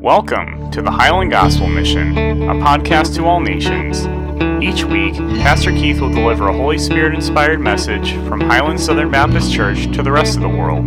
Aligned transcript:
Welcome 0.00 0.70
to 0.70 0.80
the 0.80 0.92
Highland 0.92 1.32
Gospel 1.32 1.66
Mission, 1.66 2.16
a 2.16 2.54
podcast 2.54 3.16
to 3.16 3.24
all 3.24 3.40
nations. 3.40 4.06
Each 4.62 4.84
week, 4.84 5.14
Pastor 5.42 5.72
Keith 5.72 6.00
will 6.00 6.12
deliver 6.12 6.46
a 6.46 6.52
Holy 6.52 6.78
Spirit 6.78 7.16
inspired 7.16 7.58
message 7.58 8.12
from 8.28 8.40
Highland 8.40 8.80
Southern 8.80 9.10
Baptist 9.10 9.52
Church 9.52 9.92
to 9.96 10.04
the 10.04 10.12
rest 10.12 10.36
of 10.36 10.42
the 10.42 10.48
world. 10.48 10.86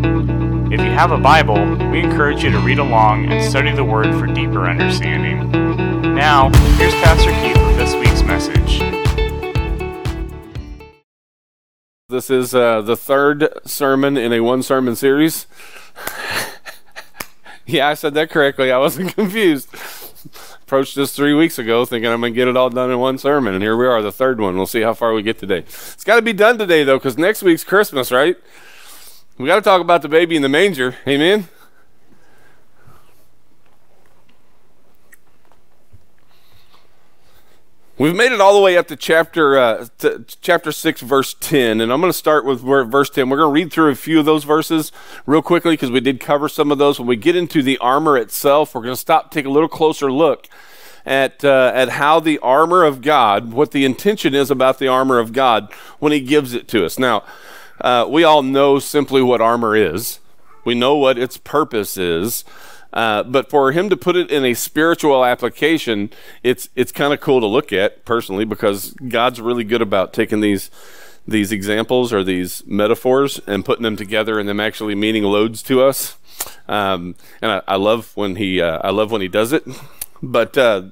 If 0.71 0.79
you 0.79 0.92
have 0.92 1.12
a 1.12 1.18
Bible, 1.18 1.76
we 1.89 2.00
encourage 2.00 2.42
you 2.42 2.52
to 2.52 2.60
read 2.60 2.79
along 2.79 3.29
and 3.29 3.44
study 3.44 3.74
the 3.74 3.84
Word 3.84 4.18
for 4.18 4.28
deeper 4.28 4.66
understanding. 4.66 5.52
Now, 6.16 6.50
here's 6.78 6.94
Pastor 6.94 7.32
Keith 7.32 7.58
with 7.58 7.76
this 7.76 7.94
week's 7.96 8.24
message. 8.24 8.80
This 12.08 12.30
is 12.30 12.56
uh, 12.56 12.82
the 12.82 12.96
third 12.96 13.50
sermon 13.66 14.16
in 14.16 14.32
a 14.32 14.40
one 14.40 14.64
sermon 14.64 14.96
series. 14.96 15.48
Yeah, 17.72 17.88
I 17.88 17.94
said 17.94 18.13
that 18.16 18.30
correctly. 18.30 18.72
I 18.72 18.77
wasn't 18.77 19.16
confused. 19.16 19.70
Approached 20.64 20.96
this 20.96 21.16
three 21.16 21.34
weeks 21.34 21.58
ago 21.58 21.84
thinking 21.86 22.12
I'm 22.12 22.22
going 22.22 22.34
to 22.34 22.36
get 22.36 22.48
it 22.48 22.55
all 22.55 22.70
done 22.70 22.91
in 22.91 23.00
one 23.00 23.18
sermon, 23.18 23.54
and 23.54 23.63
here 23.63 23.76
we 23.76 23.86
are, 23.88 24.02
the 24.02 24.12
third 24.12 24.40
one. 24.40 24.55
We'll 24.55 24.66
see 24.68 24.82
how 24.82 24.94
far 24.94 25.13
we 25.13 25.22
get 25.22 25.40
today. 25.40 25.59
It's 25.59 26.04
got 26.04 26.18
to 26.18 26.22
be 26.22 26.34
done 26.34 26.58
today, 26.58 26.84
though, 26.84 26.98
because 26.98 27.18
next 27.18 27.44
week's 27.44 27.63
Christmas, 27.63 28.12
right? 28.12 28.38
We 29.38 29.48
got 29.48 29.55
to 29.55 29.62
talk 29.62 29.82
about 29.82 30.02
the 30.02 30.10
baby 30.10 30.36
in 30.36 30.41
the 30.41 30.49
manger. 30.49 30.96
Amen? 31.08 31.48
We've 38.02 38.16
made 38.16 38.32
it 38.32 38.41
all 38.41 38.55
the 38.55 38.62
way 38.62 38.78
up 38.78 38.88
to 38.88 38.96
chapter 38.96 39.60
uh, 39.60 39.86
to 40.00 40.26
chapter 40.41 40.72
six, 40.72 41.02
verse 41.02 41.36
ten, 41.36 41.80
and 41.80 41.94
I'm 41.94 42.02
going 42.02 42.12
to 42.12 42.18
start 42.18 42.46
with 42.46 42.60
verse 42.62 43.12
ten. 43.12 43.30
We're 43.30 43.38
going 43.38 43.50
to 43.50 43.54
read 43.54 43.72
through 43.72 43.91
a 43.91 43.96
few 43.96 44.18
of 44.18 44.26
those 44.26 44.44
verses 44.44 44.91
real 45.27 45.44
quickly 45.44 45.74
because 45.74 45.91
we 45.91 46.00
did 46.00 46.20
cover 46.20 46.50
some 46.50 46.72
of 46.72 46.80
those. 46.80 46.98
When 46.98 47.08
we 47.08 47.16
get 47.16 47.36
into 47.36 47.62
the 47.62 47.77
armor 47.77 48.18
itself, 48.18 48.74
we're 48.74 48.82
going 48.82 48.96
to 48.96 49.00
stop, 49.00 49.30
take 49.30 49.46
a 49.46 49.52
little 49.52 49.70
closer 49.70 50.12
look 50.12 50.48
at 51.05 51.46
uh, 51.46 51.72
at 51.76 51.90
how 51.90 52.20
the 52.20 52.40
armor 52.40 52.84
of 52.84 53.04
God, 53.04 53.54
what 53.54 53.70
the 53.70 53.85
intention 53.85 54.34
is 54.34 54.49
about 54.49 54.79
the 54.79 54.88
armor 54.88 55.20
of 55.20 55.32
God 55.32 55.72
when 55.99 56.12
He 56.12 56.22
gives 56.22 56.55
it 56.55 56.68
to 56.70 56.84
us. 56.84 56.98
Now, 56.98 57.24
uh, 57.82 58.07
we 58.10 58.24
all 58.24 58.41
know 58.41 58.79
simply 58.79 59.22
what 59.22 59.41
armor 59.41 59.76
is. 59.76 60.18
We 60.66 60.74
know 60.74 60.96
what 60.96 61.20
its 61.20 61.38
purpose 61.38 61.98
is. 61.98 62.46
Uh, 62.94 63.24
but 63.24 63.50
for 63.50 63.72
him 63.72 63.90
to 63.90 63.96
put 63.96 64.16
it 64.16 64.30
in 64.30 64.44
a 64.44 64.53
spiritual 64.53 65.23
application, 65.23 66.09
it's 66.44 66.70
it's 66.75 66.92
kind 66.92 67.14
of 67.14 67.22
cool 67.22 67.39
to 67.39 67.45
look 67.45 67.72
at 67.72 68.03
personally 68.06 68.45
because 68.45 68.94
God's 69.08 69.39
really 69.39 69.64
good 69.64 69.81
about 69.81 70.14
taking 70.14 70.42
these 70.42 70.70
these 71.28 71.52
examples 71.52 72.12
or 72.12 72.23
these 72.23 72.66
metaphors 72.66 73.39
and 73.47 73.64
putting 73.64 73.84
them 73.84 73.95
together 73.95 74.39
and 74.39 74.50
them 74.50 74.59
actually 74.59 74.95
meaning 74.95 75.23
loads 75.23 75.62
to 75.64 75.81
us. 75.81 76.17
Um, 76.67 77.16
and 77.42 77.52
I, 77.52 77.62
I, 77.67 77.75
love 77.75 78.12
when 78.16 78.36
he 78.38 78.62
uh, 78.62 78.80
I 78.84 78.89
love 78.89 79.12
when 79.12 79.22
he 79.22 79.28
does 79.28 79.53
it. 79.53 79.64
But 80.23 80.58
uh, 80.58 80.84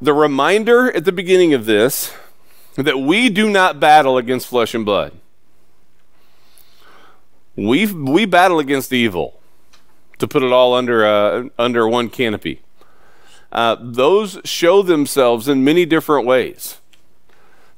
the 0.00 0.12
reminder 0.12 0.90
at 0.94 1.04
the 1.04 1.12
beginning 1.12 1.52
of 1.54 1.66
this 1.66 2.14
that 2.76 2.98
we 2.98 3.28
do 3.28 3.50
not 3.50 3.78
battle 3.78 4.16
against 4.16 4.46
flesh 4.46 4.74
and 4.74 4.84
blood. 4.84 5.12
We 7.54 7.86
we 7.92 8.24
battle 8.24 8.58
against 8.58 8.92
evil 8.92 9.41
to 10.22 10.28
put 10.28 10.44
it 10.44 10.52
all 10.52 10.72
under 10.72 11.04
uh, 11.04 11.48
under 11.58 11.88
one 11.88 12.08
canopy. 12.08 12.62
Uh, 13.50 13.76
those 13.80 14.38
show 14.44 14.80
themselves 14.80 15.48
in 15.48 15.64
many 15.64 15.84
different 15.84 16.24
ways. 16.24 16.78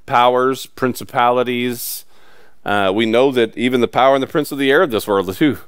Powers, 0.05 0.67
principalities. 0.67 2.05
Uh, 2.63 2.93
we 2.95 3.07
know 3.07 3.33
that 3.33 3.57
even 3.57 3.81
the 3.81 3.89
power 3.89 4.15
and 4.15 4.23
the 4.23 4.27
prince 4.27 4.53
of 4.53 4.59
the 4.59 4.71
air 4.71 4.83
of 4.83 4.91
this 4.91 5.09
world 5.09 5.35
too. 5.37 5.59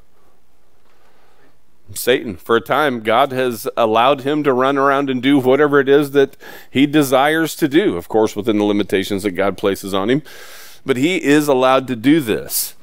Satan, 1.94 2.36
for 2.36 2.56
a 2.56 2.60
time, 2.60 3.00
God 3.00 3.32
has 3.32 3.66
allowed 3.74 4.20
him 4.20 4.42
to 4.44 4.52
run 4.52 4.76
around 4.76 5.08
and 5.08 5.22
do 5.22 5.38
whatever 5.38 5.80
it 5.80 5.88
is 5.88 6.10
that 6.10 6.36
he 6.70 6.84
desires 6.84 7.56
to 7.56 7.68
do, 7.68 7.96
of 7.96 8.06
course, 8.06 8.36
within 8.36 8.58
the 8.58 8.64
limitations 8.64 9.22
that 9.22 9.30
God 9.30 9.56
places 9.56 9.94
on 9.94 10.10
him. 10.10 10.22
But 10.84 10.98
he 10.98 11.22
is 11.22 11.48
allowed 11.48 11.86
to 11.86 11.96
do 11.96 12.20
this 12.20 12.75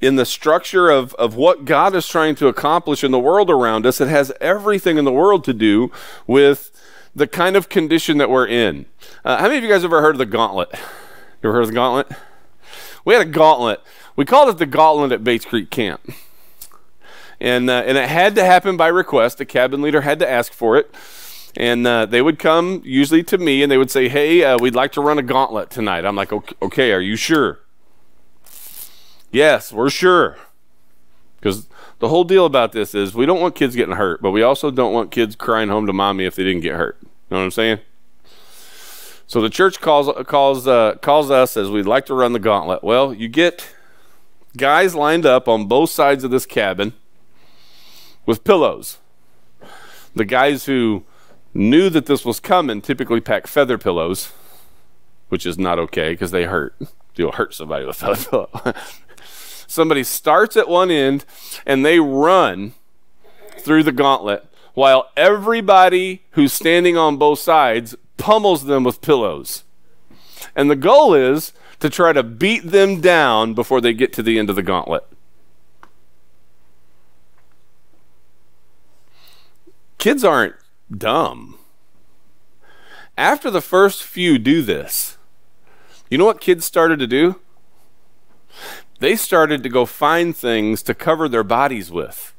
in 0.00 0.16
the 0.16 0.26
structure 0.26 0.90
of, 0.90 1.14
of 1.14 1.34
what 1.34 1.64
God 1.64 1.94
is 1.94 2.06
trying 2.06 2.34
to 2.36 2.48
accomplish 2.48 3.04
in 3.04 3.10
the 3.10 3.18
world 3.18 3.50
around 3.50 3.86
us, 3.86 4.00
it 4.00 4.08
has 4.08 4.32
everything 4.40 4.98
in 4.98 5.04
the 5.04 5.12
world 5.12 5.44
to 5.44 5.52
do 5.52 5.90
with 6.26 6.70
the 7.14 7.26
kind 7.26 7.56
of 7.56 7.68
condition 7.68 8.18
that 8.18 8.30
we're 8.30 8.46
in. 8.46 8.86
Uh, 9.24 9.38
how 9.38 9.44
many 9.44 9.58
of 9.58 9.64
you 9.64 9.70
guys 9.70 9.84
ever 9.84 10.00
heard 10.00 10.14
of 10.14 10.18
the 10.18 10.26
gauntlet? 10.26 10.70
You 10.72 11.48
ever 11.48 11.54
heard 11.54 11.62
of 11.62 11.68
the 11.68 11.74
gauntlet? 11.74 12.08
We 13.04 13.14
had 13.14 13.26
a 13.26 13.30
gauntlet. 13.30 13.80
We 14.16 14.24
called 14.24 14.48
it 14.50 14.58
the 14.58 14.66
gauntlet 14.66 15.12
at 15.12 15.24
Bates 15.24 15.44
Creek 15.44 15.70
Camp. 15.70 16.12
And, 17.40 17.70
uh, 17.70 17.82
and 17.86 17.96
it 17.96 18.08
had 18.08 18.34
to 18.34 18.44
happen 18.44 18.76
by 18.76 18.88
request. 18.88 19.38
The 19.38 19.46
cabin 19.46 19.80
leader 19.80 20.02
had 20.02 20.18
to 20.18 20.28
ask 20.28 20.52
for 20.52 20.76
it. 20.76 20.94
And 21.56 21.86
uh, 21.86 22.06
they 22.06 22.22
would 22.22 22.38
come 22.38 22.82
usually 22.84 23.22
to 23.24 23.38
me 23.38 23.62
and 23.62 23.72
they 23.72 23.78
would 23.78 23.90
say, 23.90 24.08
Hey, 24.08 24.44
uh, 24.44 24.58
we'd 24.60 24.74
like 24.74 24.92
to 24.92 25.00
run 25.00 25.18
a 25.18 25.22
gauntlet 25.22 25.70
tonight. 25.70 26.04
I'm 26.04 26.14
like, 26.14 26.32
Okay, 26.32 26.54
okay 26.62 26.92
are 26.92 27.00
you 27.00 27.16
sure? 27.16 27.60
Yes, 29.30 29.72
we're 29.72 29.90
sure. 29.90 30.36
Because 31.38 31.68
the 32.00 32.08
whole 32.08 32.24
deal 32.24 32.46
about 32.46 32.72
this 32.72 32.94
is 32.94 33.14
we 33.14 33.26
don't 33.26 33.40
want 33.40 33.54
kids 33.54 33.76
getting 33.76 33.96
hurt, 33.96 34.20
but 34.20 34.30
we 34.30 34.42
also 34.42 34.70
don't 34.70 34.92
want 34.92 35.10
kids 35.10 35.36
crying 35.36 35.68
home 35.68 35.86
to 35.86 35.92
mommy 35.92 36.24
if 36.24 36.34
they 36.34 36.44
didn't 36.44 36.62
get 36.62 36.74
hurt. 36.74 36.98
You 37.02 37.08
know 37.30 37.38
what 37.38 37.44
I'm 37.44 37.50
saying? 37.50 37.78
So 39.26 39.40
the 39.40 39.48
church 39.48 39.80
calls 39.80 40.10
calls 40.26 40.66
uh, 40.66 40.96
calls 41.00 41.30
us 41.30 41.56
as 41.56 41.70
we'd 41.70 41.86
like 41.86 42.04
to 42.06 42.14
run 42.14 42.32
the 42.32 42.40
gauntlet. 42.40 42.82
Well, 42.82 43.14
you 43.14 43.28
get 43.28 43.74
guys 44.56 44.94
lined 44.94 45.24
up 45.24 45.46
on 45.46 45.66
both 45.66 45.90
sides 45.90 46.24
of 46.24 46.32
this 46.32 46.46
cabin 46.46 46.94
with 48.26 48.42
pillows. 48.42 48.98
The 50.16 50.24
guys 50.24 50.66
who 50.66 51.04
knew 51.54 51.88
that 51.90 52.06
this 52.06 52.24
was 52.24 52.40
coming 52.40 52.80
typically 52.80 53.20
pack 53.20 53.46
feather 53.46 53.78
pillows, 53.78 54.32
which 55.28 55.46
is 55.46 55.56
not 55.56 55.78
okay 55.78 56.10
because 56.10 56.32
they 56.32 56.44
hurt. 56.44 56.74
You'll 57.14 57.32
hurt 57.32 57.54
somebody 57.54 57.86
with 57.86 58.02
a 58.02 58.14
feather 58.16 58.48
pillow. 58.48 58.74
Somebody 59.70 60.02
starts 60.02 60.56
at 60.56 60.68
one 60.68 60.90
end 60.90 61.24
and 61.64 61.86
they 61.86 62.00
run 62.00 62.74
through 63.60 63.84
the 63.84 63.92
gauntlet 63.92 64.44
while 64.74 65.10
everybody 65.16 66.24
who's 66.32 66.52
standing 66.52 66.96
on 66.96 67.18
both 67.18 67.38
sides 67.38 67.94
pummels 68.16 68.64
them 68.64 68.82
with 68.82 69.00
pillows. 69.00 69.62
And 70.56 70.68
the 70.68 70.74
goal 70.74 71.14
is 71.14 71.52
to 71.78 71.88
try 71.88 72.12
to 72.12 72.24
beat 72.24 72.72
them 72.72 73.00
down 73.00 73.54
before 73.54 73.80
they 73.80 73.94
get 73.94 74.12
to 74.14 74.24
the 74.24 74.40
end 74.40 74.50
of 74.50 74.56
the 74.56 74.64
gauntlet. 74.64 75.06
Kids 79.98 80.24
aren't 80.24 80.56
dumb. 80.90 81.60
After 83.16 83.52
the 83.52 83.60
first 83.60 84.02
few 84.02 84.36
do 84.36 84.62
this, 84.62 85.16
you 86.10 86.18
know 86.18 86.24
what 86.24 86.40
kids 86.40 86.64
started 86.64 86.98
to 86.98 87.06
do? 87.06 87.36
They 89.00 89.16
started 89.16 89.62
to 89.62 89.68
go 89.68 89.84
find 89.86 90.36
things 90.36 90.82
to 90.84 90.94
cover 90.94 91.28
their 91.28 91.42
bodies 91.42 91.90
with. 91.90 92.34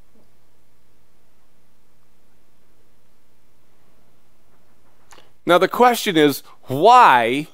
Now 5.45 5.57
the 5.57 5.67
question 5.67 6.15
is, 6.15 6.43
why 6.63 7.47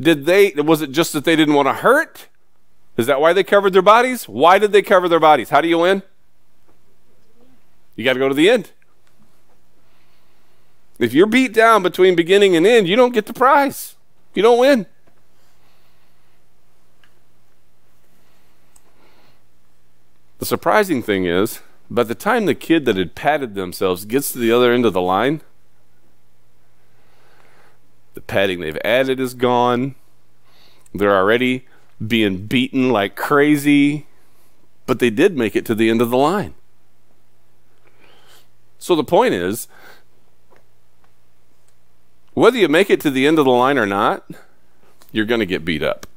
did 0.00 0.24
they 0.24 0.52
was 0.52 0.80
it 0.80 0.92
just 0.92 1.12
that 1.12 1.24
they 1.24 1.36
didn't 1.36 1.54
want 1.54 1.68
to 1.68 1.74
hurt? 1.74 2.28
Is 2.96 3.06
that 3.06 3.20
why 3.20 3.32
they 3.32 3.44
covered 3.44 3.72
their 3.72 3.82
bodies? 3.82 4.28
Why 4.28 4.58
did 4.58 4.72
they 4.72 4.82
cover 4.82 5.08
their 5.08 5.20
bodies? 5.20 5.50
How 5.50 5.60
do 5.60 5.68
you 5.68 5.78
win? 5.78 6.02
You 7.96 8.04
got 8.04 8.14
to 8.14 8.18
go 8.18 8.28
to 8.28 8.34
the 8.34 8.48
end. 8.48 8.70
If 10.98 11.12
you're 11.12 11.26
beat 11.26 11.52
down 11.52 11.82
between 11.82 12.14
beginning 12.14 12.54
and 12.54 12.66
end, 12.66 12.86
you 12.86 12.94
don't 12.94 13.12
get 13.12 13.26
the 13.26 13.32
prize. 13.32 13.96
You 14.34 14.42
don't 14.42 14.58
win. 14.58 14.86
The 20.42 20.46
surprising 20.46 21.04
thing 21.04 21.24
is, 21.24 21.60
by 21.88 22.02
the 22.02 22.16
time 22.16 22.46
the 22.46 22.56
kid 22.56 22.84
that 22.86 22.96
had 22.96 23.14
patted 23.14 23.54
themselves 23.54 24.04
gets 24.04 24.32
to 24.32 24.40
the 24.40 24.50
other 24.50 24.72
end 24.72 24.84
of 24.84 24.92
the 24.92 25.00
line, 25.00 25.40
the 28.14 28.22
padding 28.22 28.58
they've 28.58 28.76
added 28.84 29.20
is 29.20 29.34
gone. 29.34 29.94
They're 30.92 31.16
already 31.16 31.68
being 32.04 32.48
beaten 32.48 32.90
like 32.90 33.14
crazy, 33.14 34.08
but 34.84 34.98
they 34.98 35.10
did 35.10 35.36
make 35.36 35.54
it 35.54 35.64
to 35.66 35.76
the 35.76 35.88
end 35.88 36.02
of 36.02 36.10
the 36.10 36.18
line. 36.18 36.54
So 38.80 38.96
the 38.96 39.04
point 39.04 39.34
is 39.34 39.68
whether 42.34 42.58
you 42.58 42.66
make 42.66 42.90
it 42.90 43.00
to 43.02 43.12
the 43.12 43.28
end 43.28 43.38
of 43.38 43.44
the 43.44 43.52
line 43.52 43.78
or 43.78 43.86
not, 43.86 44.28
you're 45.12 45.24
going 45.24 45.38
to 45.38 45.46
get 45.46 45.64
beat 45.64 45.84
up. 45.84 46.08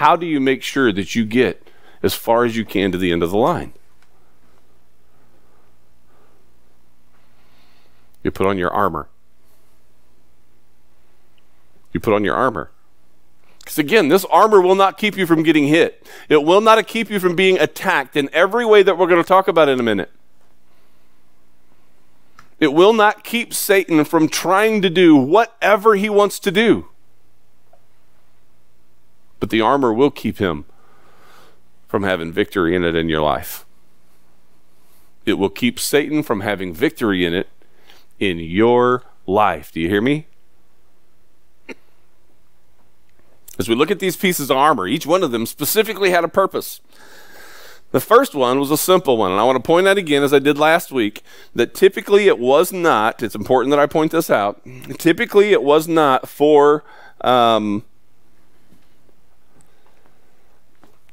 How 0.00 0.16
do 0.16 0.24
you 0.24 0.40
make 0.40 0.62
sure 0.62 0.90
that 0.90 1.14
you 1.14 1.26
get 1.26 1.68
as 2.02 2.14
far 2.14 2.46
as 2.46 2.56
you 2.56 2.64
can 2.64 2.90
to 2.90 2.96
the 2.96 3.12
end 3.12 3.22
of 3.22 3.30
the 3.30 3.36
line? 3.36 3.74
You 8.22 8.30
put 8.30 8.46
on 8.46 8.56
your 8.56 8.70
armor. 8.70 9.10
You 11.92 12.00
put 12.00 12.14
on 12.14 12.24
your 12.24 12.34
armor. 12.34 12.70
Because 13.58 13.76
again, 13.76 14.08
this 14.08 14.24
armor 14.30 14.62
will 14.62 14.74
not 14.74 14.96
keep 14.96 15.18
you 15.18 15.26
from 15.26 15.42
getting 15.42 15.66
hit, 15.66 16.08
it 16.30 16.44
will 16.44 16.62
not 16.62 16.86
keep 16.86 17.10
you 17.10 17.20
from 17.20 17.36
being 17.36 17.58
attacked 17.58 18.16
in 18.16 18.30
every 18.32 18.64
way 18.64 18.82
that 18.82 18.96
we're 18.96 19.06
going 19.06 19.22
to 19.22 19.28
talk 19.28 19.48
about 19.48 19.68
in 19.68 19.78
a 19.78 19.82
minute. 19.82 20.10
It 22.58 22.72
will 22.72 22.94
not 22.94 23.22
keep 23.22 23.52
Satan 23.52 24.02
from 24.06 24.30
trying 24.30 24.80
to 24.80 24.88
do 24.88 25.14
whatever 25.14 25.94
he 25.94 26.08
wants 26.08 26.38
to 26.38 26.50
do. 26.50 26.88
But 29.40 29.50
the 29.50 29.60
armor 29.60 29.92
will 29.92 30.10
keep 30.10 30.38
him 30.38 30.66
from 31.88 32.04
having 32.04 32.32
victory 32.32 32.76
in 32.76 32.84
it 32.84 32.94
in 32.94 33.08
your 33.08 33.22
life. 33.22 33.66
It 35.26 35.34
will 35.34 35.50
keep 35.50 35.80
Satan 35.80 36.22
from 36.22 36.40
having 36.40 36.72
victory 36.72 37.24
in 37.24 37.34
it 37.34 37.48
in 38.18 38.38
your 38.38 39.02
life. 39.26 39.72
Do 39.72 39.80
you 39.80 39.88
hear 39.88 40.00
me? 40.00 40.26
As 43.58 43.68
we 43.68 43.74
look 43.74 43.90
at 43.90 43.98
these 43.98 44.16
pieces 44.16 44.50
of 44.50 44.56
armor, 44.56 44.86
each 44.86 45.06
one 45.06 45.22
of 45.22 45.32
them 45.32 45.44
specifically 45.44 46.10
had 46.10 46.24
a 46.24 46.28
purpose. 46.28 46.80
The 47.90 48.00
first 48.00 48.34
one 48.34 48.60
was 48.60 48.70
a 48.70 48.76
simple 48.76 49.16
one, 49.16 49.32
and 49.32 49.40
I 49.40 49.44
want 49.44 49.56
to 49.56 49.66
point 49.66 49.88
out 49.88 49.98
again, 49.98 50.22
as 50.22 50.32
I 50.32 50.38
did 50.38 50.56
last 50.56 50.92
week, 50.92 51.22
that 51.54 51.74
typically 51.74 52.28
it 52.28 52.38
was 52.38 52.72
not, 52.72 53.22
it's 53.22 53.34
important 53.34 53.70
that 53.70 53.80
I 53.80 53.86
point 53.86 54.12
this 54.12 54.30
out, 54.30 54.62
typically 54.98 55.52
it 55.52 55.62
was 55.62 55.88
not 55.88 56.28
for 56.28 56.84
um, 57.22 57.84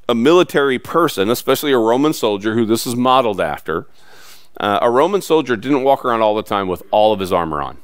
a 0.09 0.15
military 0.15 0.79
person, 0.79 1.29
especially 1.29 1.71
a 1.71 1.77
Roman 1.77 2.13
soldier 2.13 2.53
who 2.53 2.65
this 2.65 2.87
is 2.87 2.95
modeled 2.95 3.41
after. 3.41 3.87
Uh, 4.59 4.79
a 4.81 4.89
Roman 4.89 5.21
soldier 5.21 5.55
didn't 5.55 5.83
walk 5.83 6.03
around 6.03 6.21
all 6.21 6.35
the 6.35 6.43
time 6.43 6.67
with 6.67 6.83
all 6.91 7.13
of 7.13 7.19
his 7.19 7.33
armor 7.33 7.61
on. 7.61 7.77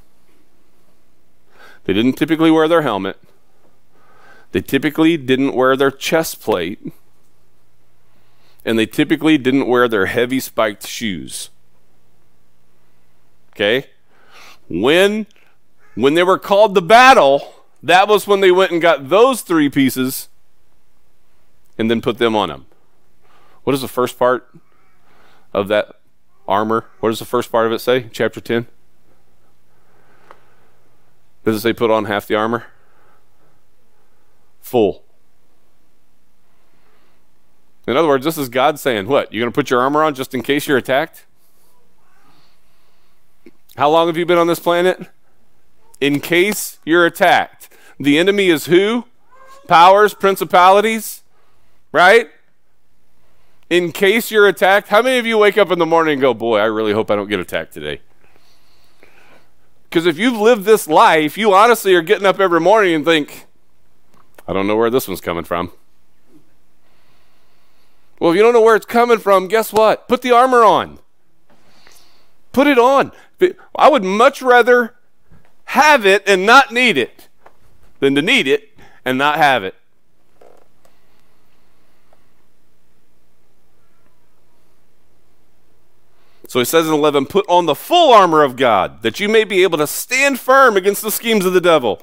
They 1.86 1.94
didn't 1.94 2.14
typically 2.14 2.50
wear 2.50 2.68
their 2.68 2.82
helmet. 2.82 3.18
They 4.54 4.62
typically 4.62 5.18
didn't 5.18 5.56
wear 5.56 5.76
their 5.76 5.92
chest 5.92 6.42
plate 6.42 6.80
and 8.66 8.80
they 8.80 8.86
typically 8.86 9.38
didn't 9.38 9.68
wear 9.68 9.88
their 9.88 10.06
heavy 10.06 10.40
spiked 10.40 10.88
shoes. 10.88 11.50
Okay? 13.54 13.88
When 14.70 15.28
when 15.96 16.16
they 16.16 16.24
were 16.24 16.40
called 16.40 16.74
to 16.76 16.82
battle, 16.82 17.54
that 17.84 18.08
was 18.08 18.26
when 18.26 18.40
they 18.40 18.52
went 18.52 18.72
and 18.72 18.82
got 18.82 19.10
those 19.10 19.42
three 19.42 19.70
pieces 19.70 20.30
and 21.78 21.90
then 21.90 22.02
put 22.02 22.18
them 22.18 22.36
on 22.36 22.50
them. 22.50 22.66
What 23.64 23.74
is 23.74 23.82
the 23.82 23.88
first 23.88 24.20
part 24.20 24.50
of 25.54 25.68
that 25.70 26.00
armor? 26.48 26.86
What 27.00 27.10
does 27.10 27.20
the 27.20 27.26
first 27.26 27.52
part 27.52 27.66
of 27.66 27.72
it 27.72 27.80
say? 27.80 28.10
Chapter 28.12 28.42
10? 28.42 28.68
Does 31.46 31.58
it 31.58 31.60
say 31.62 31.74
put 31.74 31.92
on 31.92 32.06
half 32.06 32.28
the 32.28 32.36
armor? 32.36 32.66
Full. 34.62 35.04
In 37.86 37.98
other 37.98 38.08
words, 38.08 38.24
this 38.24 38.38
is 38.38 38.48
God 38.48 38.80
saying, 38.80 39.08
What? 39.08 39.34
You're 39.34 39.42
going 39.42 39.52
to 39.52 39.56
put 39.56 39.70
your 39.70 39.82
armor 39.82 40.04
on 40.04 40.16
just 40.16 40.34
in 40.34 40.42
case 40.42 40.68
you're 40.68 40.78
attacked? 40.78 41.26
How 43.76 43.90
long 43.90 44.08
have 44.08 44.16
you 44.16 44.26
been 44.26 44.38
on 44.38 44.48
this 44.48 44.60
planet? 44.60 45.10
In 46.00 46.20
case 46.20 46.80
you're 46.86 47.06
attacked. 47.06 47.70
The 48.00 48.18
enemy 48.18 48.50
is 48.50 48.66
who? 48.66 49.06
Powers, 49.68 50.14
principalities, 50.14 51.23
right? 51.94 52.30
In 53.70 53.94
case 53.94 54.30
you're 54.30 54.48
attacked. 54.48 54.90
How 54.90 55.02
many 55.02 55.18
of 55.18 55.26
you 55.26 55.38
wake 55.38 55.58
up 55.58 55.72
in 55.72 55.80
the 55.80 55.86
morning 55.86 56.14
and 56.14 56.22
go, 56.22 56.34
Boy, 56.34 56.60
I 56.60 56.66
really 56.66 56.92
hope 56.92 57.10
I 57.10 57.16
don't 57.16 57.30
get 57.30 57.40
attacked 57.40 57.74
today? 57.74 58.02
Because 59.90 60.06
if 60.06 60.18
you've 60.18 60.38
lived 60.38 60.66
this 60.66 60.88
life, 60.88 61.38
you 61.38 61.54
honestly 61.54 61.94
are 61.96 62.02
getting 62.02 62.26
up 62.26 62.40
every 62.40 62.60
morning 62.60 62.94
and 62.96 63.06
think, 63.06 63.46
I 64.48 64.52
don't 64.52 64.68
know 64.68 64.76
where 64.76 64.90
this 64.90 65.08
one's 65.08 65.22
coming 65.22 65.46
from. 65.46 65.72
Well, 68.20 68.32
if 68.32 68.36
you 68.36 68.42
don't 68.42 68.54
know 68.54 68.62
where 68.62 68.76
it's 68.76 68.86
coming 68.86 69.20
from, 69.20 69.48
guess 69.48 69.72
what? 69.72 70.08
Put 70.08 70.22
the 70.22 70.32
armor 70.32 70.64
on. 70.64 71.00
Put 72.52 72.68
it 72.68 72.80
on. 72.80 73.12
I 73.76 73.90
would 73.90 74.04
much 74.04 74.42
rather 74.42 74.96
have 75.66 76.06
it 76.06 76.24
and 76.26 76.46
not 76.46 76.72
need 76.72 76.98
it 76.98 77.28
than 78.00 78.16
to 78.16 78.22
need 78.22 78.48
it 78.48 78.78
and 79.06 79.18
not 79.18 79.38
have 79.38 79.64
it. 79.64 79.76
So 86.48 86.60
he 86.60 86.66
says 86.66 86.88
in 86.88 86.94
11, 86.94 87.28
put 87.28 87.46
on 87.48 87.66
the 87.66 87.76
full 87.76 88.14
armor 88.14 88.44
of 88.44 88.56
God, 88.56 89.02
that 89.02 89.20
you 89.20 89.30
may 89.30 89.44
be 89.44 89.64
able 89.64 89.78
to 89.78 89.88
stand 89.88 90.40
firm 90.40 90.76
against 90.76 91.02
the 91.02 91.12
schemes 91.12 91.46
of 91.46 91.54
the 91.54 91.62
devil. 91.62 92.02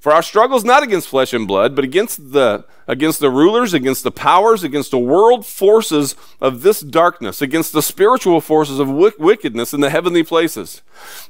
For 0.00 0.12
our 0.12 0.22
struggle 0.22 0.56
is 0.56 0.64
not 0.64 0.84
against 0.84 1.08
flesh 1.08 1.32
and 1.32 1.46
blood, 1.46 1.74
but 1.74 1.84
against 1.84 2.32
the 2.32 2.64
against 2.86 3.20
the 3.20 3.30
rulers, 3.30 3.74
against 3.74 4.02
the 4.02 4.10
powers, 4.10 4.64
against 4.64 4.90
the 4.90 4.98
world 4.98 5.44
forces 5.44 6.16
of 6.40 6.62
this 6.62 6.80
darkness, 6.80 7.42
against 7.42 7.72
the 7.72 7.82
spiritual 7.82 8.40
forces 8.40 8.78
of 8.78 8.88
wickedness 8.88 9.74
in 9.74 9.82
the 9.82 9.90
heavenly 9.90 10.22
places. 10.22 10.80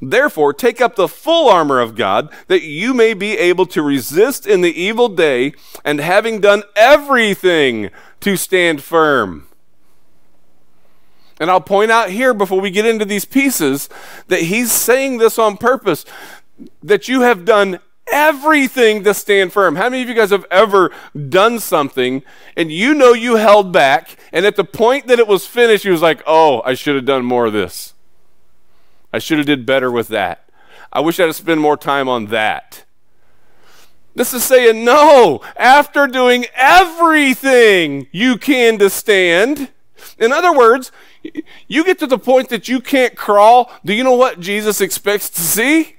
Therefore, 0.00 0.52
take 0.52 0.80
up 0.80 0.94
the 0.94 1.08
full 1.08 1.48
armor 1.48 1.80
of 1.80 1.96
God, 1.96 2.30
that 2.46 2.62
you 2.62 2.94
may 2.94 3.12
be 3.12 3.36
able 3.36 3.66
to 3.66 3.82
resist 3.82 4.46
in 4.46 4.60
the 4.60 4.80
evil 4.80 5.08
day, 5.08 5.52
and 5.84 5.98
having 5.98 6.40
done 6.40 6.62
everything 6.76 7.90
to 8.20 8.36
stand 8.36 8.82
firm. 8.82 9.47
And 11.40 11.50
I'll 11.50 11.60
point 11.60 11.90
out 11.90 12.10
here 12.10 12.34
before 12.34 12.60
we 12.60 12.70
get 12.70 12.86
into 12.86 13.04
these 13.04 13.24
pieces 13.24 13.88
that 14.26 14.42
he's 14.42 14.72
saying 14.72 15.18
this 15.18 15.38
on 15.38 15.56
purpose 15.56 16.04
that 16.82 17.08
you 17.08 17.20
have 17.20 17.44
done 17.44 17.78
everything 18.10 19.04
to 19.04 19.14
stand 19.14 19.52
firm. 19.52 19.76
How 19.76 19.88
many 19.88 20.02
of 20.02 20.08
you 20.08 20.14
guys 20.14 20.30
have 20.30 20.46
ever 20.50 20.90
done 21.28 21.60
something 21.60 22.22
and 22.56 22.72
you 22.72 22.94
know 22.94 23.12
you 23.12 23.36
held 23.36 23.72
back, 23.72 24.16
and 24.32 24.46
at 24.46 24.56
the 24.56 24.64
point 24.64 25.06
that 25.06 25.18
it 25.18 25.28
was 25.28 25.46
finished, 25.46 25.84
you 25.84 25.92
was 25.92 26.02
like, 26.02 26.22
"Oh, 26.26 26.62
I 26.64 26.74
should 26.74 26.96
have 26.96 27.04
done 27.04 27.24
more 27.24 27.46
of 27.46 27.52
this. 27.52 27.94
I 29.12 29.18
should 29.18 29.38
have 29.38 29.46
did 29.46 29.66
better 29.66 29.90
with 29.90 30.08
that. 30.08 30.48
I 30.92 31.00
wish 31.00 31.20
I'd 31.20 31.26
have 31.26 31.36
spent 31.36 31.60
more 31.60 31.76
time 31.76 32.08
on 32.08 32.26
that." 32.26 32.84
This 34.14 34.34
is 34.34 34.42
saying 34.42 34.84
no. 34.84 35.40
After 35.56 36.08
doing 36.08 36.46
everything 36.56 38.08
you 38.10 38.36
can 38.36 38.78
to 38.78 38.90
stand, 38.90 39.68
in 40.18 40.32
other 40.32 40.56
words, 40.56 40.92
you 41.66 41.84
get 41.84 41.98
to 41.98 42.06
the 42.06 42.18
point 42.18 42.48
that 42.48 42.68
you 42.68 42.80
can't 42.80 43.16
crawl. 43.16 43.70
Do 43.84 43.92
you 43.92 44.04
know 44.04 44.14
what 44.14 44.40
Jesus 44.40 44.80
expects 44.80 45.28
to 45.30 45.40
see? 45.40 45.98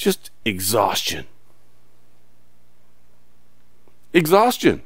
just 0.00 0.30
exhaustion. 0.46 1.26
Exhaustion. 4.14 4.82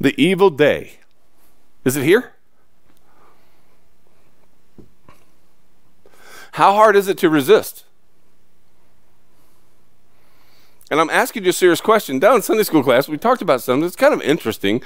The 0.00 0.14
evil 0.20 0.48
day. 0.48 1.00
Is 1.84 1.96
it 1.96 2.04
here? 2.04 2.32
How 6.52 6.72
hard 6.72 6.96
is 6.96 7.06
it 7.06 7.18
to 7.18 7.28
resist? 7.28 7.84
And 10.90 11.00
I'm 11.00 11.10
asking 11.10 11.44
you 11.44 11.50
a 11.50 11.52
serious 11.52 11.80
question. 11.80 12.18
Down 12.18 12.36
in 12.36 12.42
Sunday 12.42 12.64
school 12.64 12.82
class, 12.82 13.08
we 13.08 13.16
talked 13.16 13.42
about 13.42 13.62
something 13.62 13.82
that's 13.82 13.94
kind 13.94 14.12
of 14.12 14.20
interesting. 14.22 14.82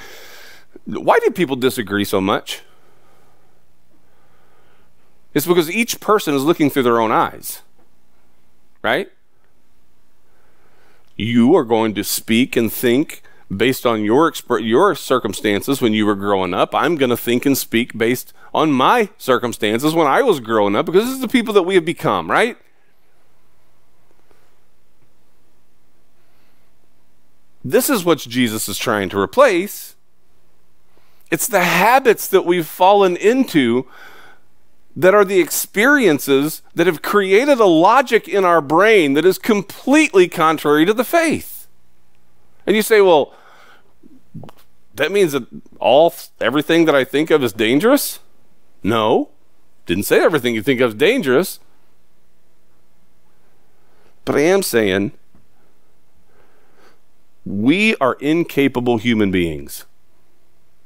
Why 0.84 1.18
do 1.24 1.30
people 1.30 1.56
disagree 1.56 2.04
so 2.04 2.20
much? 2.20 2.62
It's 5.32 5.46
because 5.46 5.70
each 5.70 6.00
person 6.00 6.34
is 6.34 6.44
looking 6.44 6.70
through 6.70 6.82
their 6.82 7.00
own 7.00 7.10
eyes, 7.10 7.62
right? 8.82 9.10
You 11.16 11.56
are 11.56 11.64
going 11.64 11.94
to 11.94 12.04
speak 12.04 12.56
and 12.56 12.72
think 12.72 13.22
based 13.56 13.86
on 13.86 14.04
your 14.04 14.30
exp- 14.30 14.66
your 14.66 14.94
circumstances 14.94 15.80
when 15.80 15.92
you 15.92 16.06
were 16.06 16.14
growing 16.14 16.54
up. 16.54 16.74
I'm 16.74 16.96
going 16.96 17.10
to 17.10 17.16
think 17.16 17.46
and 17.46 17.56
speak 17.56 17.96
based 17.96 18.32
on 18.52 18.72
my 18.72 19.10
circumstances 19.18 19.94
when 19.94 20.06
I 20.06 20.22
was 20.22 20.40
growing 20.40 20.76
up 20.76 20.86
because 20.86 21.04
this 21.04 21.14
is 21.14 21.20
the 21.20 21.28
people 21.28 21.54
that 21.54 21.62
we 21.62 21.74
have 21.74 21.84
become, 21.84 22.30
right? 22.30 22.56
This 27.64 27.88
is 27.88 28.04
what 28.04 28.18
Jesus 28.18 28.68
is 28.68 28.76
trying 28.76 29.08
to 29.08 29.18
replace. 29.18 29.96
It's 31.30 31.46
the 31.46 31.64
habits 31.64 32.28
that 32.28 32.44
we've 32.44 32.66
fallen 32.66 33.16
into 33.16 33.86
that 34.94 35.14
are 35.14 35.24
the 35.24 35.40
experiences 35.40 36.62
that 36.74 36.86
have 36.86 37.02
created 37.02 37.58
a 37.58 37.64
logic 37.64 38.28
in 38.28 38.44
our 38.44 38.60
brain 38.60 39.14
that 39.14 39.24
is 39.24 39.38
completely 39.38 40.28
contrary 40.28 40.84
to 40.84 40.94
the 40.94 41.04
faith. 41.04 41.66
And 42.66 42.76
you 42.76 42.82
say, 42.82 43.00
well, 43.00 43.34
that 44.94 45.12
means 45.12 45.32
that 45.32 45.46
all 45.78 46.14
everything 46.40 46.84
that 46.84 46.94
I 46.94 47.04
think 47.04 47.30
of 47.30 47.42
is 47.42 47.52
dangerous? 47.52 48.20
No. 48.82 49.30
Didn't 49.86 50.04
say 50.04 50.20
everything 50.20 50.54
you 50.54 50.62
think 50.62 50.80
of 50.80 50.90
is 50.90 50.94
dangerous. 50.94 51.60
But 54.24 54.36
I 54.36 54.40
am 54.40 54.62
saying 54.62 55.12
we 57.44 57.94
are 57.96 58.14
incapable 58.14 58.98
human 58.98 59.30
beings 59.30 59.84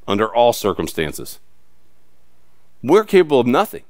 under 0.08 0.26
all 0.26 0.52
circumstances. 0.52 1.38
We're 2.82 3.04
capable 3.04 3.40
of 3.40 3.46
nothing. 3.46 3.84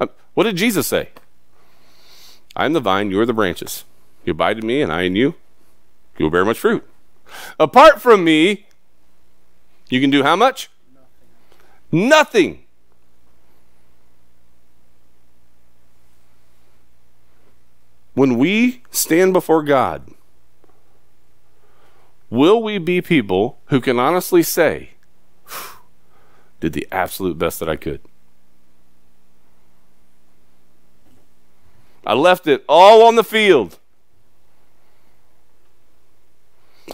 Uh, 0.00 0.08
what 0.34 0.44
did 0.44 0.56
Jesus 0.56 0.86
say? 0.86 1.10
I 2.56 2.64
am 2.64 2.72
the 2.72 2.80
vine, 2.80 3.10
you 3.10 3.20
are 3.20 3.26
the 3.26 3.32
branches. 3.32 3.84
You 4.24 4.32
abide 4.32 4.58
in 4.58 4.66
me, 4.66 4.82
and 4.82 4.92
I 4.92 5.02
in 5.02 5.16
you. 5.16 5.34
You 6.18 6.26
will 6.26 6.30
bear 6.30 6.44
much 6.44 6.58
fruit. 6.58 6.86
Apart 7.58 8.00
from 8.00 8.24
me, 8.24 8.66
you 9.92 10.00
can 10.00 10.08
do 10.08 10.22
how 10.22 10.36
much? 10.36 10.70
Nothing. 11.92 12.08
Nothing. 12.08 12.64
When 18.14 18.38
we 18.38 18.84
stand 18.90 19.34
before 19.34 19.62
God, 19.62 20.08
will 22.30 22.62
we 22.62 22.78
be 22.78 23.02
people 23.02 23.58
who 23.66 23.82
can 23.82 23.98
honestly 23.98 24.42
say, 24.42 24.92
did 26.60 26.72
the 26.72 26.88
absolute 26.90 27.36
best 27.36 27.60
that 27.60 27.68
I 27.68 27.76
could? 27.76 28.00
I 32.06 32.14
left 32.14 32.46
it 32.46 32.64
all 32.66 33.06
on 33.06 33.16
the 33.16 33.24
field. 33.24 33.78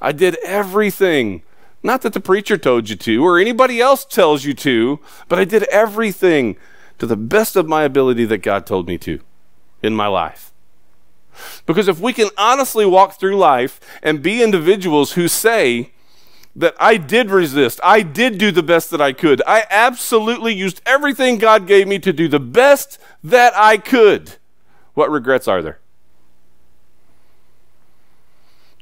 I 0.02 0.11
did 0.11 0.37
everything. 0.45 1.43
Not 1.83 2.03
that 2.03 2.13
the 2.13 2.21
preacher 2.21 2.59
told 2.59 2.89
you 2.89 2.97
to 2.97 3.25
or 3.25 3.39
anybody 3.39 3.81
else 3.81 4.05
tells 4.05 4.45
you 4.45 4.55
to, 4.55 5.01
but 5.29 5.39
I 5.39 5.45
did 5.45 5.63
everything 5.65 6.57
to 6.99 7.07
the 7.07 7.17
best 7.17 7.57
of 7.57 7.69
my 7.69 7.85
ability 7.85 8.25
that 8.27 8.39
God 8.39 8.67
told 8.67 8.89
me 8.89 8.99
to 8.99 9.21
in 9.83 9.95
my 9.95 10.09
life. 10.09 10.53
Because 11.67 11.87
if 11.87 12.01
we 12.01 12.13
can 12.13 12.31
honestly 12.37 12.85
walk 12.85 13.19
through 13.19 13.37
life 13.37 13.79
and 14.03 14.23
be 14.23 14.43
individuals 14.43 15.13
who 15.13 15.29
say 15.29 15.93
that 16.57 16.75
I 16.81 16.97
did 16.97 17.31
resist, 17.31 17.79
I 17.85 18.03
did 18.03 18.39
do 18.39 18.51
the 18.51 18.63
best 18.65 18.91
that 18.91 19.01
I 19.01 19.13
could, 19.13 19.41
I 19.47 19.65
absolutely 19.71 20.53
used 20.53 20.83
everything 20.85 21.39
God 21.39 21.69
gave 21.69 21.87
me 21.87 22.01
to 22.01 22.13
do 22.13 22.27
the 22.27 22.41
best 22.41 22.99
that 23.23 23.55
I 23.55 23.77
could, 23.77 24.37
what 24.95 25.11
regrets 25.11 25.47
are 25.47 25.63
there? 25.63 25.79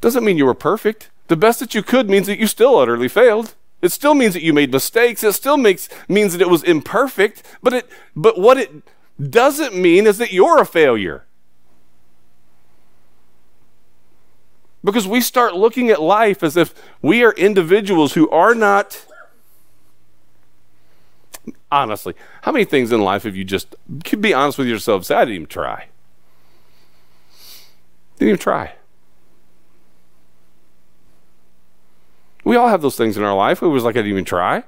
Doesn't 0.01 0.25
mean 0.25 0.39
you 0.39 0.47
were 0.47 0.55
perfect. 0.55 1.11
The 1.29 1.37
best 1.37 1.61
that 1.61 1.75
you 1.75 1.83
could 1.83 2.09
means 2.09 2.27
that 2.27 2.39
you 2.39 2.47
still 2.47 2.79
utterly 2.79 3.09
failed. 3.09 3.55
It 3.83 3.93
still 3.93 4.15
means 4.15 4.35
that 4.35 4.43
you 4.43 4.53
made 4.53 4.73
mistakes. 4.73 5.23
It 5.23 5.33
still 5.33 5.57
makes 5.57 5.89
means 6.09 6.33
that 6.33 6.41
it 6.41 6.49
was 6.49 6.63
imperfect, 6.63 7.43
but 7.63 7.73
it 7.73 7.89
but 8.15 8.39
what 8.39 8.57
it 8.57 8.83
doesn't 9.21 9.75
mean 9.75 10.07
is 10.07 10.19
that 10.19 10.33
you're 10.33 10.61
a 10.61 10.67
failure. 10.67 11.25
Because 14.85 15.09
we 15.09 15.21
start 15.21 15.55
looking 15.55 15.91
at 15.91 16.01
life 16.01 16.43
as 16.43 16.57
if 16.57 16.73
we 17.03 17.25
are 17.25 17.33
individuals 17.33 18.15
who 18.15 18.31
are 18.31 18.55
not 18.55 19.05
honestly, 21.71 22.15
how 22.43 22.53
many 22.53 22.65
things 22.65 22.93
in 22.93 23.01
life 23.01 23.25
have 23.25 23.37
you 23.37 23.45
just 23.45 23.75
be 24.21 24.33
honest 24.33 24.59
with 24.59 24.69
yourself, 24.69 25.05
say 25.05 25.17
I 25.17 25.25
didn't 25.25 25.35
even 25.35 25.47
try. 25.47 25.89
Didn't 28.19 28.29
even 28.29 28.39
try. 28.39 28.76
We 32.47 32.55
all 32.55 32.69
have 32.69 32.81
those 32.81 32.97
things 32.97 33.17
in 33.17 33.25
our 33.25 33.35
life. 33.35 33.61
It 33.61 33.67
was 33.67 33.83
like 33.83 33.97
I 33.97 33.99
didn't 33.99 34.13
even 34.13 34.25
try. 34.25 34.63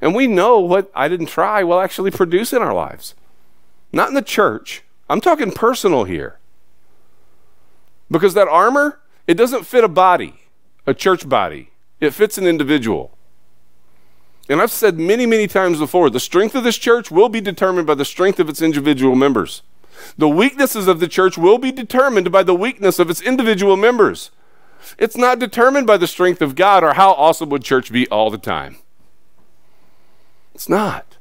And 0.00 0.14
we 0.14 0.26
know 0.26 0.58
what 0.58 0.90
I 0.94 1.08
didn't 1.08 1.26
try 1.26 1.62
will 1.62 1.78
actually 1.78 2.10
produce 2.10 2.54
in 2.54 2.62
our 2.62 2.72
lives. 2.72 3.14
Not 3.92 4.08
in 4.08 4.14
the 4.14 4.22
church. 4.22 4.82
I'm 5.10 5.20
talking 5.20 5.52
personal 5.52 6.04
here. 6.04 6.38
Because 8.10 8.32
that 8.32 8.48
armor, 8.48 8.98
it 9.26 9.34
doesn't 9.34 9.66
fit 9.66 9.84
a 9.84 9.88
body, 9.88 10.40
a 10.86 10.94
church 10.94 11.28
body. 11.28 11.68
It 12.00 12.14
fits 12.14 12.38
an 12.38 12.46
individual. 12.46 13.14
And 14.48 14.62
I've 14.62 14.72
said 14.72 14.98
many, 14.98 15.26
many 15.26 15.46
times 15.46 15.80
before 15.80 16.08
the 16.08 16.18
strength 16.18 16.54
of 16.54 16.64
this 16.64 16.78
church 16.78 17.10
will 17.10 17.28
be 17.28 17.42
determined 17.42 17.86
by 17.86 17.94
the 17.94 18.06
strength 18.06 18.40
of 18.40 18.48
its 18.48 18.62
individual 18.62 19.16
members. 19.16 19.60
The 20.16 20.30
weaknesses 20.30 20.88
of 20.88 20.98
the 20.98 21.08
church 21.08 21.36
will 21.36 21.58
be 21.58 21.72
determined 21.72 22.32
by 22.32 22.42
the 22.42 22.54
weakness 22.54 22.98
of 22.98 23.10
its 23.10 23.20
individual 23.20 23.76
members. 23.76 24.30
It's 24.98 25.16
not 25.16 25.38
determined 25.38 25.86
by 25.86 25.96
the 25.96 26.06
strength 26.06 26.42
of 26.42 26.54
God 26.54 26.84
or 26.84 26.94
how 26.94 27.12
awesome 27.12 27.48
would 27.50 27.64
church 27.64 27.92
be 27.92 28.08
all 28.08 28.30
the 28.30 28.38
time. 28.38 28.76
It's 30.54 30.68
not. 30.68 31.16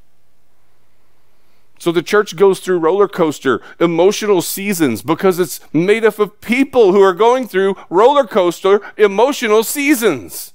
So 1.80 1.91
the 1.91 2.03
church 2.03 2.36
goes 2.36 2.60
through 2.60 2.77
roller 2.77 3.08
coaster 3.08 3.60
emotional 3.80 4.44
seasons 4.44 5.01
because 5.01 5.39
it's 5.39 5.60
made 5.74 6.06
up 6.06 6.20
of 6.20 6.39
people 6.39 6.91
who 6.91 7.01
are 7.01 7.13
going 7.13 7.48
through 7.48 7.75
roller 7.89 8.27
coaster 8.27 8.82
emotional 8.98 9.63
seasons. 9.63 10.53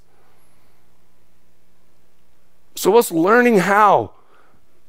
So 2.76 2.96
us 2.96 3.10
learning 3.10 3.58
how. 3.58 4.12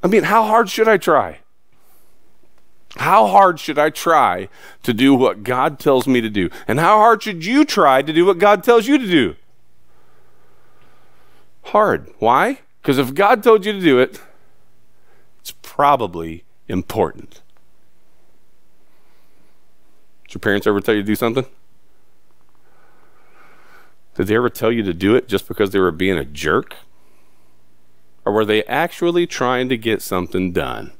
I 0.03 0.07
mean, 0.07 0.23
how 0.23 0.43
hard 0.43 0.69
should 0.69 0.87
I 0.87 0.97
try? 0.97 1.39
How 2.97 3.27
hard 3.27 3.59
should 3.59 3.77
I 3.77 3.89
try 3.89 4.49
to 4.83 4.93
do 4.93 5.13
what 5.13 5.43
God 5.43 5.79
tells 5.79 6.07
me 6.07 6.19
to 6.21 6.29
do? 6.29 6.49
And 6.67 6.79
how 6.79 6.97
hard 6.97 7.23
should 7.23 7.45
you 7.45 7.63
try 7.63 8.01
to 8.01 8.11
do 8.11 8.25
what 8.25 8.39
God 8.39 8.63
tells 8.63 8.87
you 8.87 8.97
to 8.97 9.07
do? 9.07 9.35
Hard. 11.65 12.11
Why? 12.19 12.59
Because 12.81 12.97
if 12.97 13.13
God 13.13 13.43
told 13.43 13.65
you 13.65 13.73
to 13.73 13.79
do 13.79 13.99
it, 13.99 14.21
it's 15.39 15.53
probably 15.61 16.43
important. 16.67 17.41
Did 20.25 20.35
your 20.35 20.39
parents 20.39 20.65
ever 20.65 20.81
tell 20.81 20.95
you 20.95 21.01
to 21.01 21.07
do 21.07 21.15
something? 21.15 21.45
Did 24.15 24.27
they 24.27 24.35
ever 24.35 24.49
tell 24.49 24.71
you 24.71 24.81
to 24.83 24.93
do 24.93 25.15
it 25.15 25.27
just 25.27 25.47
because 25.47 25.69
they 25.69 25.79
were 25.79 25.91
being 25.91 26.17
a 26.17 26.25
jerk? 26.25 26.75
Or 28.25 28.33
were 28.33 28.45
they 28.45 28.63
actually 28.63 29.27
trying 29.27 29.69
to 29.69 29.77
get 29.77 30.01
something 30.01 30.51
done? 30.51 30.93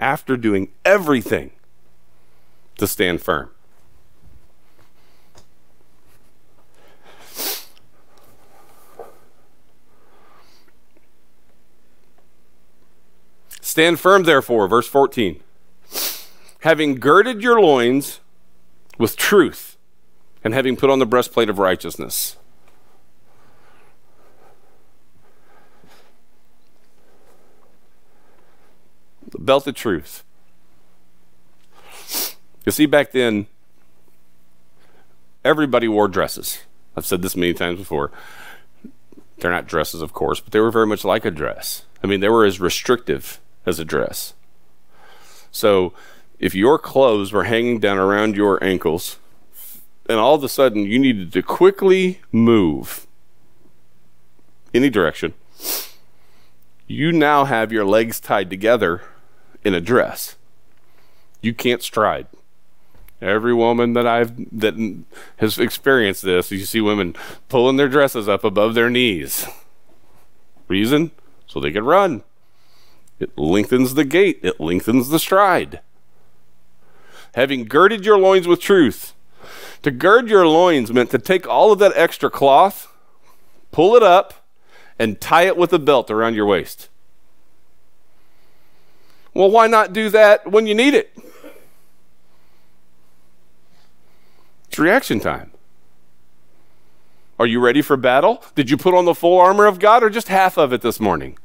After 0.00 0.36
doing 0.36 0.68
everything 0.84 1.50
to 2.78 2.86
stand 2.86 3.20
firm. 3.20 3.50
Stand 13.60 14.00
firm, 14.00 14.24
therefore, 14.24 14.66
verse 14.66 14.88
14, 14.88 15.40
having 16.62 16.96
girded 16.96 17.40
your 17.40 17.60
loins 17.60 18.18
with 18.98 19.16
truth, 19.16 19.76
and 20.42 20.52
having 20.52 20.76
put 20.76 20.90
on 20.90 20.98
the 20.98 21.06
breastplate 21.06 21.48
of 21.48 21.58
righteousness. 21.58 22.36
The 29.30 29.38
belt 29.38 29.66
of 29.66 29.74
truth. 29.74 30.24
You 32.66 32.72
see, 32.72 32.86
back 32.86 33.12
then, 33.12 33.46
everybody 35.44 35.88
wore 35.88 36.08
dresses. 36.08 36.60
I've 36.96 37.06
said 37.06 37.22
this 37.22 37.36
many 37.36 37.54
times 37.54 37.78
before. 37.78 38.10
They're 39.38 39.50
not 39.50 39.66
dresses, 39.66 40.02
of 40.02 40.12
course, 40.12 40.40
but 40.40 40.52
they 40.52 40.60
were 40.60 40.70
very 40.70 40.86
much 40.86 41.04
like 41.04 41.24
a 41.24 41.30
dress. 41.30 41.84
I 42.02 42.06
mean, 42.06 42.20
they 42.20 42.28
were 42.28 42.44
as 42.44 42.60
restrictive 42.60 43.40
as 43.64 43.78
a 43.78 43.84
dress. 43.84 44.34
So, 45.50 45.92
if 46.38 46.54
your 46.54 46.78
clothes 46.78 47.32
were 47.32 47.44
hanging 47.44 47.80
down 47.80 47.98
around 47.98 48.36
your 48.36 48.62
ankles, 48.62 49.18
and 50.08 50.18
all 50.18 50.34
of 50.34 50.44
a 50.44 50.48
sudden 50.48 50.84
you 50.84 50.98
needed 50.98 51.32
to 51.32 51.42
quickly 51.42 52.20
move 52.32 53.06
any 54.74 54.90
direction, 54.90 55.34
you 56.86 57.12
now 57.12 57.44
have 57.44 57.72
your 57.72 57.84
legs 57.84 58.18
tied 58.20 58.50
together 58.50 59.02
in 59.64 59.74
a 59.74 59.80
dress. 59.80 60.36
You 61.40 61.54
can't 61.54 61.82
stride. 61.82 62.26
Every 63.20 63.52
woman 63.52 63.92
that 63.92 64.06
I've 64.06 64.34
that 64.58 65.02
has 65.36 65.58
experienced 65.58 66.22
this, 66.22 66.50
you 66.50 66.64
see 66.64 66.80
women 66.80 67.14
pulling 67.48 67.76
their 67.76 67.88
dresses 67.88 68.28
up 68.28 68.44
above 68.44 68.74
their 68.74 68.88
knees. 68.88 69.46
Reason? 70.68 71.10
So 71.46 71.60
they 71.60 71.72
can 71.72 71.84
run. 71.84 72.22
It 73.18 73.36
lengthens 73.36 73.94
the 73.94 74.04
gait, 74.04 74.38
it 74.42 74.58
lengthens 74.58 75.10
the 75.10 75.18
stride. 75.18 75.80
Having 77.34 77.66
girded 77.66 78.06
your 78.06 78.18
loins 78.18 78.48
with 78.48 78.60
truth. 78.60 79.14
To 79.82 79.90
gird 79.90 80.28
your 80.28 80.46
loins 80.46 80.92
meant 80.92 81.10
to 81.10 81.18
take 81.18 81.46
all 81.46 81.72
of 81.72 81.78
that 81.78 81.92
extra 81.94 82.30
cloth, 82.30 82.88
pull 83.70 83.94
it 83.96 84.02
up, 84.02 84.46
and 84.98 85.20
tie 85.20 85.42
it 85.42 85.56
with 85.56 85.72
a 85.72 85.78
belt 85.78 86.10
around 86.10 86.34
your 86.34 86.46
waist. 86.46 86.88
Well, 89.34 89.50
why 89.50 89.66
not 89.66 89.92
do 89.92 90.08
that 90.10 90.50
when 90.50 90.66
you 90.66 90.74
need 90.74 90.94
it? 90.94 91.16
It's 94.68 94.78
reaction 94.78 95.20
time. 95.20 95.50
Are 97.38 97.46
you 97.46 97.58
ready 97.58 97.80
for 97.80 97.96
battle? 97.96 98.44
Did 98.54 98.70
you 98.70 98.76
put 98.76 98.94
on 98.94 99.04
the 99.06 99.14
full 99.14 99.38
armor 99.38 99.66
of 99.66 99.78
God 99.78 100.02
or 100.02 100.10
just 100.10 100.28
half 100.28 100.58
of 100.58 100.72
it 100.72 100.82
this 100.82 101.00
morning? 101.00 101.38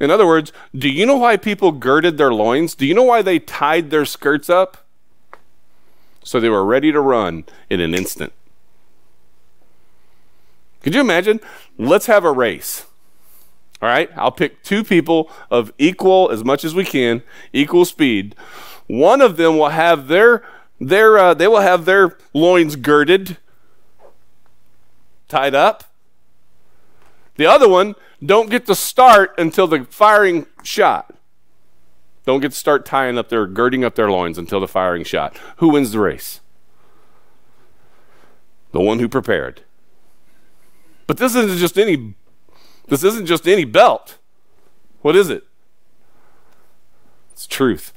In 0.00 0.10
other 0.10 0.26
words, 0.26 0.52
do 0.74 0.88
you 0.88 1.04
know 1.04 1.18
why 1.18 1.36
people 1.36 1.72
girded 1.72 2.16
their 2.16 2.32
loins? 2.32 2.74
Do 2.74 2.86
you 2.86 2.94
know 2.94 3.02
why 3.02 3.20
they 3.20 3.38
tied 3.38 3.90
their 3.90 4.06
skirts 4.06 4.48
up? 4.48 4.86
So 6.24 6.40
they 6.40 6.48
were 6.48 6.64
ready 6.64 6.90
to 6.92 7.00
run 7.00 7.44
in 7.68 7.80
an 7.80 7.94
instant. 7.94 8.32
Could 10.82 10.94
you 10.94 11.02
imagine? 11.02 11.40
Let's 11.76 12.06
have 12.06 12.24
a 12.24 12.32
race. 12.32 12.86
All 13.82 13.88
right, 13.88 14.10
I'll 14.16 14.32
pick 14.32 14.62
two 14.62 14.84
people 14.84 15.30
of 15.50 15.72
equal, 15.78 16.30
as 16.30 16.44
much 16.44 16.64
as 16.64 16.74
we 16.74 16.84
can, 16.84 17.22
equal 17.52 17.84
speed. 17.86 18.34
One 18.86 19.22
of 19.22 19.36
them 19.36 19.56
will 19.56 19.70
have 19.70 20.08
their 20.08 20.42
their 20.78 21.18
uh, 21.18 21.34
they 21.34 21.48
will 21.48 21.60
have 21.60 21.84
their 21.84 22.18
loins 22.34 22.76
girded, 22.76 23.38
tied 25.28 25.54
up. 25.54 25.84
The 27.36 27.46
other 27.46 27.68
one 27.68 27.94
don't 28.24 28.50
get 28.50 28.66
to 28.66 28.74
start 28.74 29.34
until 29.38 29.66
the 29.66 29.86
firing 29.88 30.46
shot. 30.62 31.14
Don't 32.26 32.40
get 32.40 32.52
to 32.52 32.56
start 32.56 32.84
tying 32.84 33.16
up 33.16 33.30
their 33.30 33.46
girding 33.46 33.82
up 33.82 33.94
their 33.94 34.10
loins 34.10 34.36
until 34.36 34.60
the 34.60 34.68
firing 34.68 35.04
shot. 35.04 35.38
Who 35.56 35.70
wins 35.70 35.92
the 35.92 36.00
race? 36.00 36.40
The 38.72 38.80
one 38.80 38.98
who 38.98 39.08
prepared. 39.08 39.62
But 41.06 41.16
this 41.16 41.34
isn't 41.34 41.58
just 41.58 41.78
any 41.78 42.14
this 42.90 43.04
isn't 43.04 43.26
just 43.26 43.48
any 43.48 43.64
belt. 43.64 44.18
What 45.00 45.16
is 45.16 45.30
it? 45.30 45.44
It's 47.32 47.46
truth. 47.46 47.94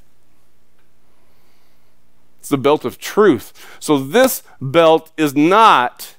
It's 2.40 2.50
the 2.50 2.58
belt 2.58 2.86
of 2.86 3.00
truth. 3.00 3.78
So 3.80 3.98
this 3.98 4.44
belt 4.62 5.12
is 5.18 5.36
not 5.36 6.16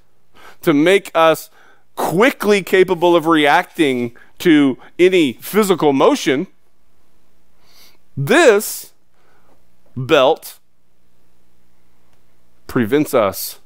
to 0.63 0.75
make 0.75 1.11
us 1.15 1.51
quickly 1.95 2.63
capable 2.63 3.15
of 3.15 3.27
reacting 3.27 4.17
to 4.39 4.77
any 4.99 5.35
physical 5.35 5.93
motion. 5.93 6.49
This 8.17 8.93
belt 9.97 10.59
prevents 12.67 13.15
us, 13.15 13.61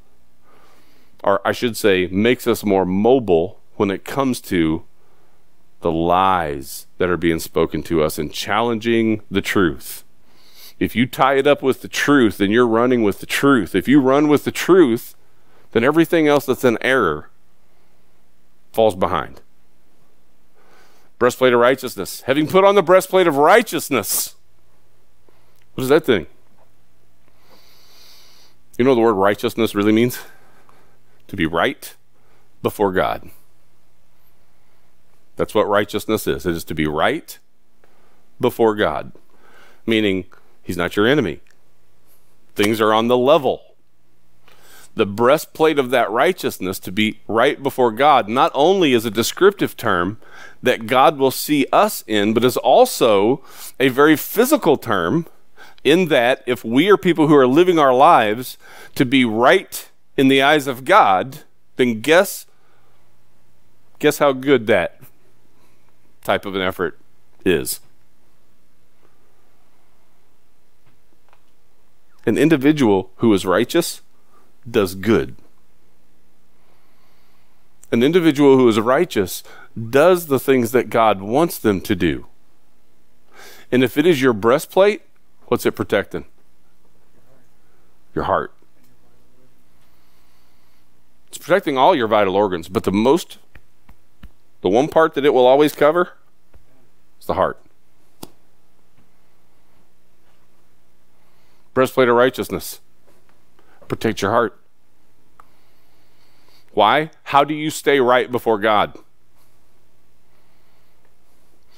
or 1.25 1.41
I 1.47 1.53
should 1.53 1.77
say, 1.77 2.09
makes 2.09 2.47
us 2.47 2.63
more 2.63 2.85
mobile 2.85 3.59
when 3.77 3.91
it 3.91 4.05
comes 4.05 4.41
to 4.43 4.85
the 5.81 5.93
lies 5.93 6.87
that 6.99 7.09
are 7.09 7.17
being 7.17 7.39
spoken 7.39 7.83
to 7.85 8.03
us 8.03 8.19
and 8.19 8.33
challenging 8.33 9.23
the 9.31 9.41
truth. 9.41 10.05
If 10.79 10.95
you 10.95 11.07
tie 11.07 11.35
it 11.35 11.47
up 11.47 11.63
with 11.63 11.83
the 11.83 11.89
truth, 11.89 12.39
then 12.39 12.51
you're 12.51 12.67
running 12.67 13.03
with 13.03 13.21
the 13.21 13.27
truth. 13.27 13.75
If 13.75 13.89
you 13.89 14.01
run 14.01 14.29
with 14.29 14.45
the 14.45 14.53
truth, 14.53 15.15
then 15.73 15.85
everything 15.85 16.29
else 16.29 16.47
that's 16.47 16.65
in 16.65 16.79
error 16.81 17.31
falls 18.73 18.95
behind. 18.95 19.41
Breastplate 21.19 21.53
of 21.53 21.61
righteousness. 21.61 22.23
Having 22.23 22.49
put 22.49 22.65
on 22.65 22.77
the 22.77 22.83
breastplate 22.83 23.27
of 23.27 23.37
righteousness. 23.37 24.37
What 25.75 25.83
is 25.83 25.89
that 25.89 26.05
thing? 26.05 26.27
You 28.79 28.85
know 28.85 28.93
what 28.93 28.97
the 28.97 29.01
word 29.01 29.15
righteousness 29.15 29.75
really 29.75 29.93
means? 29.93 30.21
To 31.27 31.37
be 31.37 31.47
right 31.47 31.95
before 32.63 32.93
God. 32.93 33.31
That's 35.39 35.55
what 35.55 35.69
righteousness 35.69 36.27
is. 36.27 36.45
It 36.45 36.57
is 36.57 36.65
to 36.65 36.75
be 36.75 36.89
right 36.89 37.39
before 38.41 38.75
God, 38.75 39.13
meaning 39.87 40.27
He's 40.65 40.77
not 40.77 40.97
your 40.97 41.07
enemy. 41.07 41.41
Things 42.57 42.81
are 42.81 42.93
on 42.93 43.07
the 43.07 43.17
level. 43.17 43.63
The 44.97 45.07
breastplate 45.07 45.79
of 45.79 45.91
that 45.91 46.11
righteousness 46.11 46.81
to 46.81 46.91
be 46.91 47.21
right 47.29 47.63
before 47.63 47.93
God 47.93 48.29
not 48.29 48.51
only 48.53 48.93
is 48.93 49.05
a 49.05 49.13
descriptive 49.13 49.77
term 49.77 50.19
that 50.61 50.89
God 50.89 51.19
will 51.19 51.31
see 51.31 51.67
us 51.73 52.03
in, 52.09 52.35
but 52.35 52.45
is 52.45 52.57
also 52.57 53.45
a 53.79 53.91
very 53.91 54.17
physical 54.17 54.77
term 54.77 55.25
in 55.85 56.09
that 56.09 56.43
if 56.47 56.65
we 56.65 56.91
are 56.91 56.97
people 56.97 57.29
who 57.29 57.37
are 57.37 57.47
living 57.47 57.79
our 57.79 57.95
lives 57.95 58.59
to 58.97 59.07
be 59.07 59.25
right 59.25 59.89
in 60.17 60.27
the 60.27 60.43
eyes 60.43 60.67
of 60.67 60.85
God, 60.85 61.45
then 61.77 62.01
guess 62.01 62.45
guess 64.01 64.19
how 64.19 64.33
good 64.33 64.67
that 64.67 64.98
type 66.29 66.45
of 66.45 66.55
an 66.55 66.61
effort 66.61 66.99
is. 67.43 67.81
An 72.27 72.37
individual 72.37 73.11
who 73.17 73.33
is 73.33 73.47
righteous 73.47 74.03
does 74.71 74.95
good. 74.95 75.37
An 77.91 78.03
individual 78.03 78.59
who 78.59 78.69
is 78.69 78.79
righteous 78.79 79.43
does 79.91 80.27
the 80.27 80.39
things 80.39 80.73
that 80.73 80.91
God 80.91 81.23
wants 81.23 81.57
them 81.57 81.81
to 81.81 81.97
do. 81.97 82.27
And 83.73 83.83
if 83.83 83.97
it 83.97 84.05
is 84.05 84.21
your 84.21 84.35
breastplate, 84.35 85.01
what's 85.47 85.65
it 85.65 85.73
protecting? 85.73 86.27
Your 88.15 88.25
heart. 88.25 88.53
It's 91.29 91.39
protecting 91.39 91.79
all 91.79 91.95
your 91.95 92.07
vital 92.07 92.37
organs, 92.37 92.69
but 92.69 92.85
the 92.85 92.93
most, 92.93 93.39
the 94.61 94.69
one 94.69 94.89
part 94.89 95.15
that 95.15 95.25
it 95.25 95.33
will 95.33 95.47
always 95.47 95.73
cover 95.73 96.18
the 97.29 97.35
heart. 97.35 97.61
Breastplate 101.73 102.09
of 102.09 102.17
righteousness. 102.17 102.81
Protect 103.87 104.21
your 104.21 104.33
heart. 104.33 104.61
Why? 106.73 107.11
How 107.25 107.45
do 107.45 107.55
you 107.55 107.71
stay 107.71 108.01
right 108.01 108.31
before 108.31 108.59
God? 108.59 108.99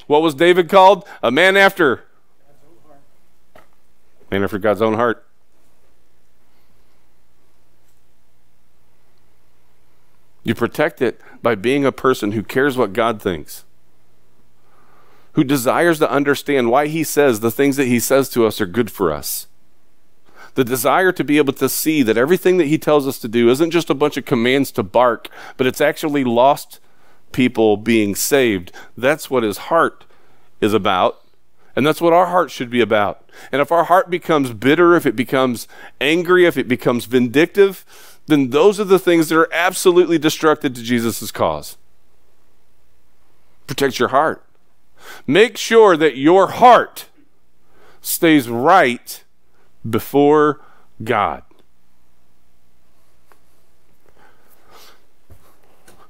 What 0.06 0.22
was 0.22 0.34
David 0.34 0.68
called? 0.68 1.06
A 1.22 1.30
man 1.30 1.56
after. 1.56 2.04
Man 4.30 4.42
after 4.42 4.58
God's 4.58 4.80
own 4.80 4.94
heart. 4.94 5.26
You 10.42 10.54
protect 10.54 11.02
it 11.02 11.20
by 11.42 11.54
being 11.54 11.84
a 11.84 11.92
person 11.92 12.32
who 12.32 12.42
cares 12.42 12.76
what 12.76 12.92
God 12.92 13.20
thinks 13.20 13.64
who 15.40 15.44
desires 15.44 15.98
to 15.98 16.10
understand 16.10 16.70
why 16.70 16.86
he 16.86 17.02
says 17.02 17.40
the 17.40 17.50
things 17.50 17.78
that 17.78 17.86
he 17.86 17.98
says 17.98 18.28
to 18.28 18.44
us 18.44 18.60
are 18.60 18.66
good 18.66 18.90
for 18.90 19.10
us. 19.10 19.46
The 20.52 20.64
desire 20.64 21.12
to 21.12 21.24
be 21.24 21.38
able 21.38 21.54
to 21.54 21.66
see 21.66 22.02
that 22.02 22.18
everything 22.18 22.58
that 22.58 22.66
he 22.66 22.76
tells 22.76 23.08
us 23.08 23.18
to 23.20 23.28
do 23.28 23.48
isn't 23.48 23.70
just 23.70 23.88
a 23.88 23.94
bunch 23.94 24.18
of 24.18 24.26
commands 24.26 24.70
to 24.72 24.82
bark, 24.82 25.30
but 25.56 25.66
it's 25.66 25.80
actually 25.80 26.24
lost 26.24 26.78
people 27.32 27.78
being 27.78 28.14
saved. 28.14 28.70
That's 28.98 29.30
what 29.30 29.42
his 29.42 29.56
heart 29.56 30.04
is 30.60 30.74
about. 30.74 31.24
And 31.74 31.86
that's 31.86 32.02
what 32.02 32.12
our 32.12 32.26
heart 32.26 32.50
should 32.50 32.68
be 32.68 32.82
about. 32.82 33.24
And 33.50 33.62
if 33.62 33.72
our 33.72 33.84
heart 33.84 34.10
becomes 34.10 34.52
bitter, 34.52 34.94
if 34.94 35.06
it 35.06 35.16
becomes 35.16 35.66
angry, 36.02 36.44
if 36.44 36.58
it 36.58 36.68
becomes 36.68 37.06
vindictive, 37.06 37.86
then 38.26 38.50
those 38.50 38.78
are 38.78 38.84
the 38.84 38.98
things 38.98 39.30
that 39.30 39.38
are 39.38 39.54
absolutely 39.54 40.18
destructive 40.18 40.74
to 40.74 40.82
Jesus' 40.82 41.32
cause. 41.32 41.78
Protect 43.66 43.98
your 43.98 44.08
heart. 44.08 44.44
Make 45.26 45.56
sure 45.56 45.96
that 45.96 46.16
your 46.16 46.48
heart 46.48 47.06
stays 48.00 48.48
right 48.48 49.22
before 49.88 50.60
God. 51.02 51.42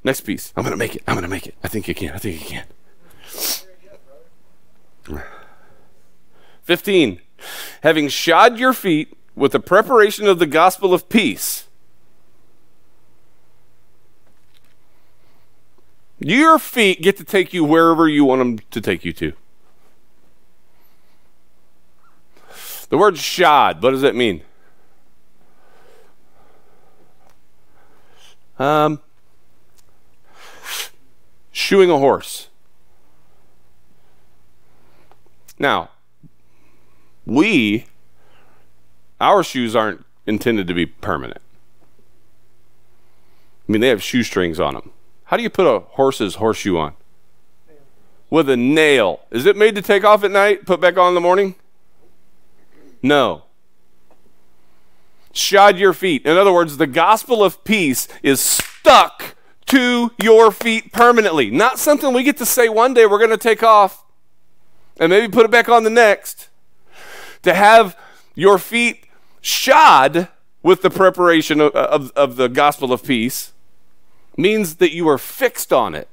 Next 0.02 0.22
piece. 0.22 0.52
I'm 0.56 0.62
going 0.62 0.72
to 0.72 0.78
make 0.78 0.96
it. 0.96 1.02
I'm 1.06 1.14
going 1.14 1.24
to 1.24 1.28
make 1.28 1.46
it. 1.46 1.54
I 1.62 1.68
think 1.68 1.86
you 1.86 1.94
can. 1.94 2.12
I 2.12 2.18
think 2.18 2.40
you 2.40 2.62
can. 5.08 5.22
15. 6.62 7.20
Having 7.82 8.08
shod 8.08 8.58
your 8.58 8.72
feet 8.72 9.16
with 9.34 9.52
the 9.52 9.60
preparation 9.60 10.26
of 10.26 10.38
the 10.38 10.46
gospel 10.46 10.94
of 10.94 11.08
peace 11.08 11.59
Your 16.20 16.58
feet 16.58 17.00
get 17.00 17.16
to 17.16 17.24
take 17.24 17.54
you 17.54 17.64
wherever 17.64 18.06
you 18.06 18.26
want 18.26 18.40
them 18.40 18.58
to 18.70 18.80
take 18.80 19.06
you 19.06 19.12
to. 19.14 19.32
The 22.90 22.98
word 22.98 23.16
shod, 23.16 23.82
what 23.82 23.90
does 23.92 24.02
that 24.02 24.14
mean? 24.14 24.42
Um, 28.58 29.00
shoeing 31.50 31.90
a 31.90 31.96
horse. 31.96 32.48
Now, 35.58 35.90
we, 37.24 37.86
our 39.20 39.42
shoes 39.42 39.74
aren't 39.74 40.04
intended 40.26 40.66
to 40.66 40.74
be 40.74 40.84
permanent. 40.84 41.40
I 43.66 43.72
mean, 43.72 43.80
they 43.80 43.88
have 43.88 44.02
shoestrings 44.02 44.60
on 44.60 44.74
them. 44.74 44.90
How 45.30 45.36
do 45.36 45.44
you 45.44 45.50
put 45.50 45.64
a 45.64 45.78
horse's 45.90 46.34
horseshoe 46.34 46.76
on? 46.76 46.94
With 48.30 48.50
a 48.50 48.56
nail. 48.56 49.20
Is 49.30 49.46
it 49.46 49.56
made 49.56 49.76
to 49.76 49.82
take 49.82 50.02
off 50.02 50.24
at 50.24 50.32
night, 50.32 50.66
put 50.66 50.80
back 50.80 50.98
on 50.98 51.10
in 51.10 51.14
the 51.14 51.20
morning? 51.20 51.54
No. 53.00 53.44
Shod 55.32 55.78
your 55.78 55.92
feet. 55.92 56.26
In 56.26 56.36
other 56.36 56.52
words, 56.52 56.78
the 56.78 56.88
gospel 56.88 57.44
of 57.44 57.62
peace 57.62 58.08
is 58.24 58.40
stuck 58.40 59.36
to 59.66 60.10
your 60.20 60.50
feet 60.50 60.92
permanently. 60.92 61.48
Not 61.48 61.78
something 61.78 62.12
we 62.12 62.24
get 62.24 62.36
to 62.38 62.46
say 62.46 62.68
one 62.68 62.92
day 62.92 63.06
we're 63.06 63.18
going 63.18 63.30
to 63.30 63.36
take 63.36 63.62
off. 63.62 64.04
and 64.98 65.10
maybe 65.10 65.28
put 65.28 65.44
it 65.44 65.52
back 65.52 65.68
on 65.68 65.84
the 65.84 65.90
next. 65.90 66.48
To 67.42 67.54
have 67.54 67.96
your 68.34 68.58
feet 68.58 69.06
shod 69.40 70.26
with 70.64 70.82
the 70.82 70.90
preparation 70.90 71.60
of, 71.60 71.70
of, 71.76 72.10
of 72.16 72.34
the 72.34 72.48
gospel 72.48 72.92
of 72.92 73.04
peace 73.04 73.52
means 74.40 74.76
that 74.76 74.92
you 74.92 75.08
are 75.08 75.18
fixed 75.18 75.72
on 75.72 75.94
it 75.94 76.08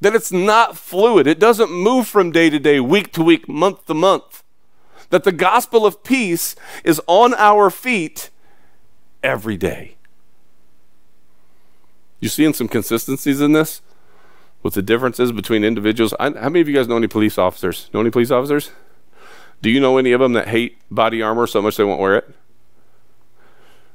that 0.00 0.14
it's 0.14 0.32
not 0.32 0.76
fluid. 0.76 1.26
It 1.26 1.38
doesn't 1.38 1.70
move 1.70 2.08
from 2.08 2.32
day 2.32 2.50
to 2.50 2.58
day, 2.58 2.80
week 2.80 3.12
to 3.12 3.22
week, 3.22 3.48
month 3.48 3.86
to 3.86 3.94
month. 3.94 4.42
That 5.10 5.24
the 5.24 5.32
gospel 5.32 5.84
of 5.84 6.02
peace 6.02 6.56
is 6.84 7.00
on 7.06 7.34
our 7.34 7.70
feet 7.70 8.30
every 9.22 9.56
day. 9.56 9.96
You 12.20 12.28
seeing 12.28 12.54
some 12.54 12.68
consistencies 12.68 13.40
in 13.40 13.52
this? 13.52 13.82
With 14.62 14.74
the 14.74 14.82
differences 14.82 15.32
between 15.32 15.64
individuals? 15.64 16.14
I, 16.20 16.30
how 16.30 16.50
many 16.50 16.60
of 16.60 16.68
you 16.68 16.74
guys 16.74 16.86
know 16.86 16.96
any 16.96 17.06
police 17.06 17.38
officers? 17.38 17.88
Know 17.94 18.00
any 18.00 18.10
police 18.10 18.30
officers? 18.30 18.70
Do 19.62 19.70
you 19.70 19.80
know 19.80 19.98
any 19.98 20.12
of 20.12 20.20
them 20.20 20.34
that 20.34 20.48
hate 20.48 20.78
body 20.90 21.22
armor 21.22 21.46
so 21.46 21.62
much 21.62 21.76
they 21.76 21.84
won't 21.84 22.00
wear 22.00 22.16
it? 22.16 22.34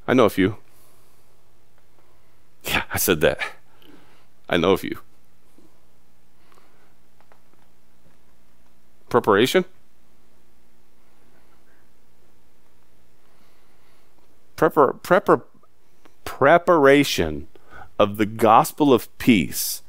I 0.07 0.13
know 0.13 0.25
a 0.25 0.29
few. 0.29 0.57
Yeah, 2.65 2.83
I 2.93 2.97
said 2.97 3.21
that. 3.21 3.39
I 4.49 4.57
know 4.57 4.71
of 4.71 4.83
you. 4.83 4.99
Preparation? 9.09 9.65
Prepar- 14.57 15.01
prepar- 15.01 15.43
preparation 16.23 17.47
of 17.99 18.17
the 18.17 18.25
gospel 18.25 18.93
of 18.93 19.15
peace 19.17 19.81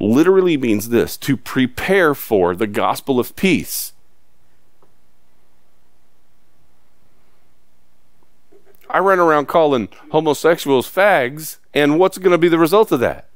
literally 0.00 0.56
means 0.56 0.90
this 0.90 1.16
to 1.16 1.36
prepare 1.36 2.14
for 2.14 2.54
the 2.54 2.66
gospel 2.66 3.18
of 3.18 3.34
peace. 3.36 3.92
I 8.90 9.00
run 9.00 9.18
around 9.18 9.48
calling 9.48 9.88
homosexuals 10.12 10.90
fags, 10.90 11.58
and 11.78 11.98
what's 11.98 12.18
going 12.18 12.32
to 12.32 12.38
be 12.38 12.48
the 12.48 12.58
result 12.58 12.92
of 12.92 13.00
that? 13.00 13.28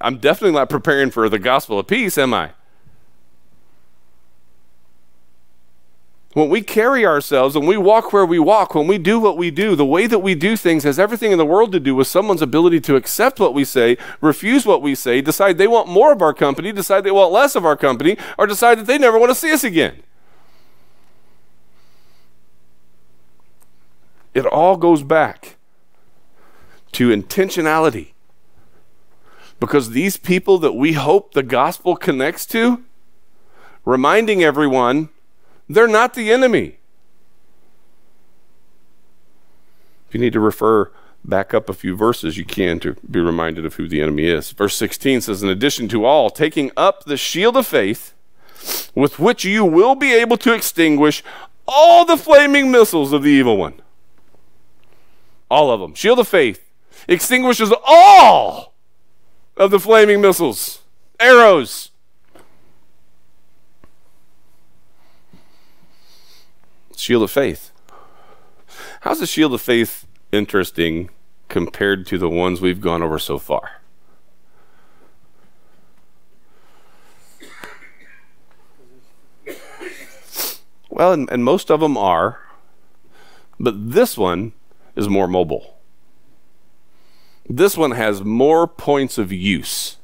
I'm 0.00 0.18
definitely 0.18 0.54
not 0.54 0.70
preparing 0.70 1.10
for 1.10 1.28
the 1.28 1.38
gospel 1.38 1.78
of 1.78 1.86
peace, 1.86 2.16
am 2.16 2.32
I? 2.32 2.52
When 6.32 6.48
we 6.48 6.62
carry 6.62 7.06
ourselves 7.06 7.54
and 7.54 7.66
we 7.66 7.76
walk 7.76 8.12
where 8.12 8.26
we 8.26 8.40
walk, 8.40 8.74
when 8.74 8.88
we 8.88 8.98
do 8.98 9.20
what 9.20 9.36
we 9.36 9.52
do, 9.52 9.76
the 9.76 9.84
way 9.84 10.08
that 10.08 10.18
we 10.18 10.34
do 10.34 10.56
things 10.56 10.82
has 10.82 10.98
everything 10.98 11.30
in 11.30 11.38
the 11.38 11.44
world 11.44 11.70
to 11.72 11.80
do 11.80 11.94
with 11.94 12.08
someone's 12.08 12.42
ability 12.42 12.80
to 12.82 12.96
accept 12.96 13.38
what 13.38 13.54
we 13.54 13.64
say, 13.64 13.96
refuse 14.20 14.66
what 14.66 14.82
we 14.82 14.96
say, 14.96 15.20
decide 15.20 15.58
they 15.58 15.68
want 15.68 15.88
more 15.88 16.12
of 16.12 16.22
our 16.22 16.34
company, 16.34 16.72
decide 16.72 17.04
they 17.04 17.12
want 17.12 17.30
less 17.30 17.54
of 17.54 17.64
our 17.64 17.76
company, 17.76 18.16
or 18.36 18.48
decide 18.48 18.78
that 18.80 18.86
they 18.86 18.98
never 18.98 19.16
want 19.16 19.30
to 19.30 19.34
see 19.34 19.52
us 19.52 19.62
again. 19.62 20.02
It 24.34 24.46
all 24.46 24.76
goes 24.76 25.02
back 25.02 25.56
to 26.92 27.08
intentionality. 27.08 28.12
Because 29.60 29.90
these 29.90 30.16
people 30.16 30.58
that 30.58 30.72
we 30.72 30.92
hope 30.92 31.32
the 31.32 31.42
gospel 31.42 31.96
connects 31.96 32.44
to, 32.46 32.82
reminding 33.84 34.42
everyone 34.42 35.08
they're 35.68 35.88
not 35.88 36.14
the 36.14 36.30
enemy. 36.30 36.78
If 40.08 40.14
you 40.14 40.20
need 40.20 40.32
to 40.34 40.40
refer 40.40 40.90
back 41.24 41.54
up 41.54 41.68
a 41.68 41.74
few 41.74 41.96
verses, 41.96 42.36
you 42.36 42.44
can 42.44 42.78
to 42.80 42.96
be 43.10 43.20
reminded 43.20 43.64
of 43.64 43.74
who 43.74 43.88
the 43.88 44.02
enemy 44.02 44.26
is. 44.26 44.50
Verse 44.50 44.76
16 44.76 45.22
says, 45.22 45.42
In 45.42 45.48
addition 45.48 45.88
to 45.88 46.04
all, 46.04 46.28
taking 46.28 46.70
up 46.76 47.04
the 47.04 47.16
shield 47.16 47.56
of 47.56 47.66
faith, 47.66 48.12
with 48.94 49.18
which 49.18 49.44
you 49.44 49.64
will 49.64 49.94
be 49.94 50.12
able 50.12 50.36
to 50.38 50.52
extinguish 50.52 51.24
all 51.66 52.04
the 52.04 52.16
flaming 52.16 52.70
missiles 52.70 53.12
of 53.12 53.22
the 53.22 53.30
evil 53.30 53.56
one. 53.56 53.80
All 55.54 55.70
of 55.70 55.78
them. 55.78 55.94
Shield 55.94 56.18
of 56.18 56.26
faith 56.26 56.68
extinguishes 57.06 57.72
all 57.86 58.74
of 59.56 59.70
the 59.70 59.78
flaming 59.78 60.20
missiles, 60.20 60.80
arrows, 61.20 61.92
shield 66.96 67.22
of 67.22 67.30
faith. 67.30 67.70
How's 69.02 69.20
the 69.20 69.28
shield 69.28 69.54
of 69.54 69.60
faith 69.60 70.08
interesting 70.32 71.10
compared 71.48 72.04
to 72.08 72.18
the 72.18 72.28
ones 72.28 72.60
we've 72.60 72.80
gone 72.80 73.00
over 73.00 73.20
so 73.20 73.38
far? 73.38 73.80
Well, 80.90 81.12
and, 81.12 81.30
and, 81.30 81.44
most 81.44 81.70
of 81.70 81.78
them 81.78 81.96
are, 81.96 82.40
but 83.60 83.92
this 83.92 84.18
one 84.18 84.52
is 84.96 85.08
more 85.08 85.28
mobile. 85.28 85.76
This 87.48 87.76
one 87.76 87.90
has 87.90 88.22
more 88.22 88.66
points 88.66 89.18
of 89.18 89.32
use. 89.32 89.98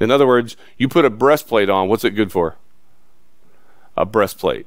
In 0.00 0.10
other 0.10 0.26
words, 0.26 0.56
you 0.76 0.88
put 0.88 1.04
a 1.04 1.10
breastplate 1.10 1.68
on, 1.68 1.88
what's 1.88 2.04
it 2.04 2.10
good 2.10 2.32
for? 2.32 2.56
A 3.96 4.06
breastplate. 4.06 4.66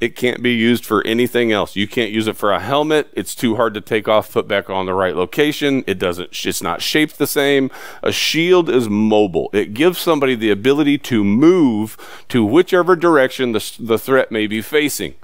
It 0.00 0.16
can't 0.16 0.42
be 0.42 0.54
used 0.54 0.86
for 0.86 1.06
anything 1.06 1.52
else. 1.52 1.76
You 1.76 1.86
can't 1.86 2.10
use 2.10 2.26
it 2.26 2.36
for 2.36 2.52
a 2.52 2.58
helmet. 2.58 3.10
It's 3.12 3.34
too 3.34 3.56
hard 3.56 3.74
to 3.74 3.82
take 3.82 4.08
off, 4.08 4.32
put 4.32 4.48
back 4.48 4.70
on 4.70 4.86
the 4.86 4.94
right 4.94 5.14
location. 5.14 5.84
It 5.86 5.98
doesn't, 5.98 6.30
it's 6.46 6.62
not 6.62 6.80
shaped 6.80 7.18
the 7.18 7.26
same. 7.26 7.70
A 8.02 8.10
shield 8.10 8.70
is 8.70 8.88
mobile. 8.88 9.50
It 9.52 9.74
gives 9.74 9.98
somebody 9.98 10.34
the 10.34 10.50
ability 10.50 10.96
to 10.98 11.22
move 11.22 11.98
to 12.28 12.42
whichever 12.42 12.96
direction 12.96 13.52
the, 13.52 13.72
the 13.78 13.98
threat 13.98 14.32
may 14.32 14.46
be 14.46 14.62
facing. 14.62 15.16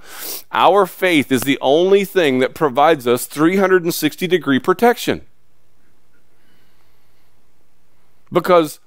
Our 0.53 0.85
faith 0.85 1.33
is 1.33 1.43
the 1.43 1.59
only 1.63 2.05
thing 2.05 2.41
that 2.41 2.55
provides 2.55 3.07
us 3.07 3.25
360 3.25 4.27
degree 4.27 4.59
protection. 4.59 5.23
Because 8.31 8.79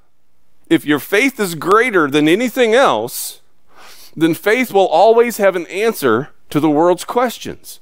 if 0.70 0.86
your 0.86 1.00
faith 1.00 1.40
is 1.40 1.56
greater 1.56 2.08
than 2.12 2.28
anything 2.28 2.76
else, 2.76 3.39
then 4.22 4.34
faith 4.34 4.72
will 4.72 4.88
always 4.88 5.38
have 5.38 5.56
an 5.56 5.68
answer 5.68 6.30
to 6.50 6.60
the 6.60 6.70
world's 6.70 7.06
questions. 7.06 7.80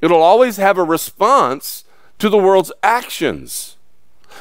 It'll 0.00 0.22
always 0.22 0.56
have 0.58 0.78
a 0.78 0.84
response 0.84 1.84
to 2.18 2.28
the 2.28 2.38
world's 2.38 2.72
actions. 2.82 3.76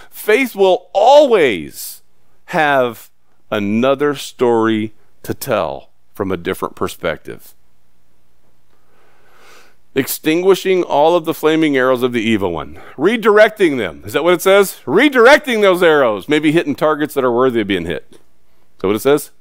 Faith 0.10 0.56
will 0.56 0.90
always 0.94 2.02
have 2.46 3.10
another 3.50 4.16
story 4.16 4.94
to 5.24 5.34
tell 5.34 5.90
from 6.14 6.32
a 6.32 6.38
different 6.38 6.76
perspective. 6.76 7.54
Extinguishing 9.94 10.84
all 10.84 11.16
of 11.16 11.24
the 11.24 11.34
flaming 11.34 11.78
arrows 11.78 12.04
of 12.04 12.12
the 12.12 12.22
evil 12.22 12.52
one, 12.52 12.82
redirecting 12.98 13.78
them. 13.78 14.04
Is 14.06 14.14
that 14.14 14.24
what 14.24 14.34
it 14.34 14.42
says? 14.42 14.82
Redirecting 14.86 15.62
those 15.62 15.82
arrows, 15.82 16.28
maybe 16.28 16.52
hitting 16.52 16.76
targets 16.76 17.14
that 17.14 17.24
are 17.24 17.32
worthy 17.32 17.62
of 17.62 17.68
being 17.68 17.86
hit. 17.86 18.06
Is 18.12 18.20
that 18.80 18.88
what 18.88 18.96
it 18.98 19.02
says? 19.02 19.32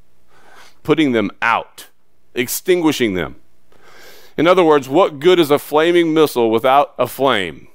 Putting 0.85 1.11
them 1.11 1.33
out, 1.43 1.89
extinguishing 2.35 3.15
them. 3.15 3.37
In 4.37 4.47
other 4.47 4.63
words, 4.63 4.89
what 4.89 5.19
good 5.19 5.41
is 5.41 5.51
a 5.51 5.59
flaming 5.59 6.15
missile 6.15 6.51
without 6.51 6.95
a 6.99 7.09
flame? 7.09 7.67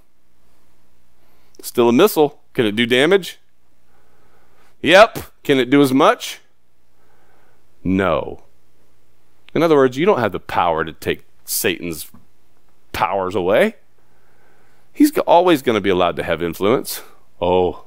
Still 1.62 1.90
a 1.90 1.94
missile. 1.94 2.42
Can 2.54 2.66
it 2.66 2.76
do 2.76 2.86
damage? 2.86 3.40
Yep. 4.82 5.20
Can 5.44 5.60
it 5.60 5.70
do 5.70 5.82
as 5.82 5.94
much? 5.94 6.40
No. 7.84 8.44
In 9.54 9.64
other 9.64 9.76
words, 9.76 9.98
you 9.98 10.06
don't 10.06 10.20
have 10.20 10.32
the 10.32 10.40
power 10.40 10.86
to 10.86 10.94
take 10.94 11.26
Satan's 11.44 12.10
powers 12.94 13.36
away. 13.36 13.76
He's 14.94 15.18
always 15.20 15.62
going 15.62 15.76
to 15.76 15.82
be 15.82 15.90
allowed 15.90 16.16
to 16.18 16.24
have 16.24 16.44
influence. 16.44 17.02
Oh. 17.42 17.86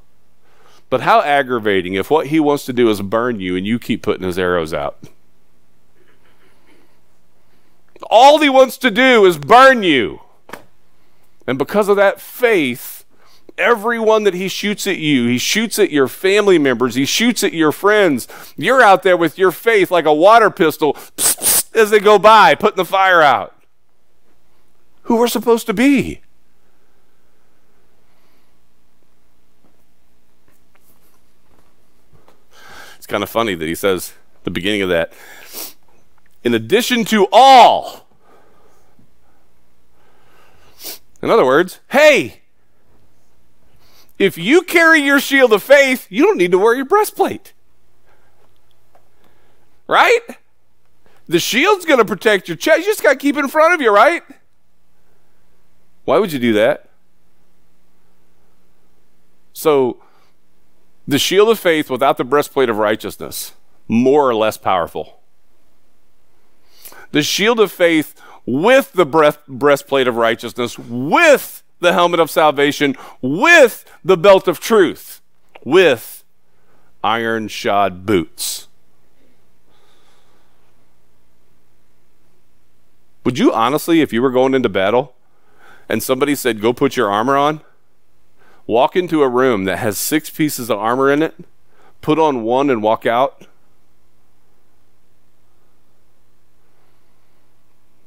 But 0.92 1.00
how 1.00 1.22
aggravating 1.22 1.94
if 1.94 2.10
what 2.10 2.26
he 2.26 2.38
wants 2.38 2.66
to 2.66 2.72
do 2.74 2.90
is 2.90 3.00
burn 3.00 3.40
you 3.40 3.56
and 3.56 3.66
you 3.66 3.78
keep 3.78 4.02
putting 4.02 4.26
his 4.26 4.38
arrows 4.38 4.74
out. 4.74 4.98
All 8.10 8.40
he 8.40 8.50
wants 8.50 8.76
to 8.76 8.90
do 8.90 9.24
is 9.24 9.38
burn 9.38 9.82
you. 9.82 10.20
And 11.46 11.56
because 11.56 11.88
of 11.88 11.96
that 11.96 12.20
faith, 12.20 13.06
everyone 13.56 14.24
that 14.24 14.34
he 14.34 14.48
shoots 14.48 14.86
at 14.86 14.98
you, 14.98 15.28
he 15.28 15.38
shoots 15.38 15.78
at 15.78 15.90
your 15.90 16.08
family 16.08 16.58
members, 16.58 16.94
he 16.94 17.06
shoots 17.06 17.42
at 17.42 17.54
your 17.54 17.72
friends. 17.72 18.28
You're 18.58 18.82
out 18.82 19.02
there 19.02 19.16
with 19.16 19.38
your 19.38 19.50
faith 19.50 19.90
like 19.90 20.04
a 20.04 20.12
water 20.12 20.50
pistol 20.50 20.92
psst, 20.92 21.38
psst, 21.72 21.74
as 21.74 21.88
they 21.88 22.00
go 22.00 22.18
by, 22.18 22.54
putting 22.54 22.76
the 22.76 22.84
fire 22.84 23.22
out. 23.22 23.56
Who 25.04 25.16
we're 25.16 25.26
supposed 25.26 25.64
to 25.68 25.72
be. 25.72 26.20
Kind 33.12 33.22
of 33.22 33.28
funny 33.28 33.54
that 33.54 33.68
he 33.68 33.74
says 33.74 34.14
the 34.44 34.50
beginning 34.50 34.80
of 34.80 34.88
that 34.88 35.12
in 36.42 36.54
addition 36.54 37.04
to 37.04 37.28
all. 37.30 38.08
In 41.20 41.28
other 41.30 41.44
words, 41.44 41.80
hey, 41.88 42.40
If 44.22 44.38
you 44.38 44.62
carry 44.62 45.00
your 45.00 45.18
shield 45.18 45.52
of 45.52 45.64
faith, 45.64 46.06
you 46.08 46.24
don't 46.24 46.38
need 46.38 46.52
to 46.52 46.58
wear 46.58 46.76
your 46.76 46.84
breastplate. 46.84 47.54
Right? 49.88 50.20
The 51.26 51.40
shield's 51.40 51.84
going 51.84 51.98
to 51.98 52.04
protect 52.04 52.46
your 52.46 52.56
chest. 52.56 52.78
You 52.78 52.84
just 52.84 53.02
got 53.02 53.14
to 53.14 53.18
keep 53.18 53.36
it 53.36 53.40
in 53.40 53.48
front 53.48 53.74
of 53.74 53.80
you, 53.80 53.92
right? 53.92 54.22
Why 56.04 56.18
would 56.18 56.32
you 56.32 56.38
do 56.38 56.52
that? 56.52 56.88
So, 59.52 59.98
the 61.06 61.18
shield 61.18 61.48
of 61.48 61.58
faith 61.58 61.90
without 61.90 62.16
the 62.16 62.24
breastplate 62.24 62.68
of 62.68 62.76
righteousness, 62.76 63.52
more 63.88 64.28
or 64.28 64.34
less 64.34 64.56
powerful. 64.56 65.20
The 67.10 67.22
shield 67.22 67.60
of 67.60 67.70
faith 67.70 68.20
with 68.46 68.92
the 68.92 69.06
breast, 69.06 69.40
breastplate 69.46 70.08
of 70.08 70.16
righteousness, 70.16 70.78
with 70.78 71.62
the 71.80 71.92
helmet 71.92 72.20
of 72.20 72.30
salvation, 72.30 72.96
with 73.20 73.84
the 74.04 74.16
belt 74.16 74.48
of 74.48 74.60
truth, 74.60 75.20
with 75.64 76.24
iron 77.04 77.48
shod 77.48 78.06
boots. 78.06 78.68
Would 83.24 83.38
you 83.38 83.52
honestly, 83.52 84.00
if 84.00 84.12
you 84.12 84.22
were 84.22 84.30
going 84.30 84.54
into 84.54 84.68
battle 84.68 85.14
and 85.88 86.02
somebody 86.02 86.34
said, 86.34 86.60
go 86.60 86.72
put 86.72 86.96
your 86.96 87.10
armor 87.10 87.36
on, 87.36 87.60
walk 88.72 88.96
into 88.96 89.22
a 89.22 89.28
room 89.28 89.64
that 89.64 89.78
has 89.78 89.98
six 89.98 90.30
pieces 90.30 90.70
of 90.70 90.78
armor 90.78 91.12
in 91.12 91.22
it, 91.22 91.34
put 92.00 92.18
on 92.18 92.42
one 92.42 92.70
and 92.70 92.82
walk 92.82 93.04
out? 93.04 93.46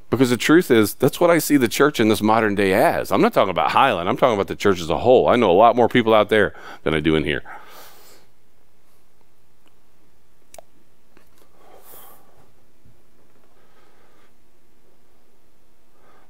Because 0.10 0.30
the 0.30 0.38
truth 0.38 0.72
is, 0.72 0.96
that's 0.96 1.20
what 1.20 1.30
I 1.30 1.38
see 1.38 1.58
the 1.58 1.68
church 1.68 2.00
in 2.00 2.10
this 2.10 2.22
modern 2.22 2.56
day 2.56 2.74
as. 2.74 3.12
I'm 3.12 3.22
not 3.22 3.34
talking 3.34 3.52
about 3.52 3.72
Highland, 3.72 4.10
I'm 4.10 4.18
talking 4.18 4.36
about 4.36 4.48
the 4.48 4.56
church 4.56 4.82
as 4.82 4.90
a 4.90 4.98
whole. 4.98 5.28
I 5.28 5.36
know 5.36 5.52
a 5.52 5.54
lot 5.54 5.76
more 5.76 5.88
people 5.88 6.14
out 6.14 6.30
there 6.30 6.56
than 6.84 6.94
I 6.94 7.00
do 7.00 7.16
in 7.16 7.24
here. 7.24 7.44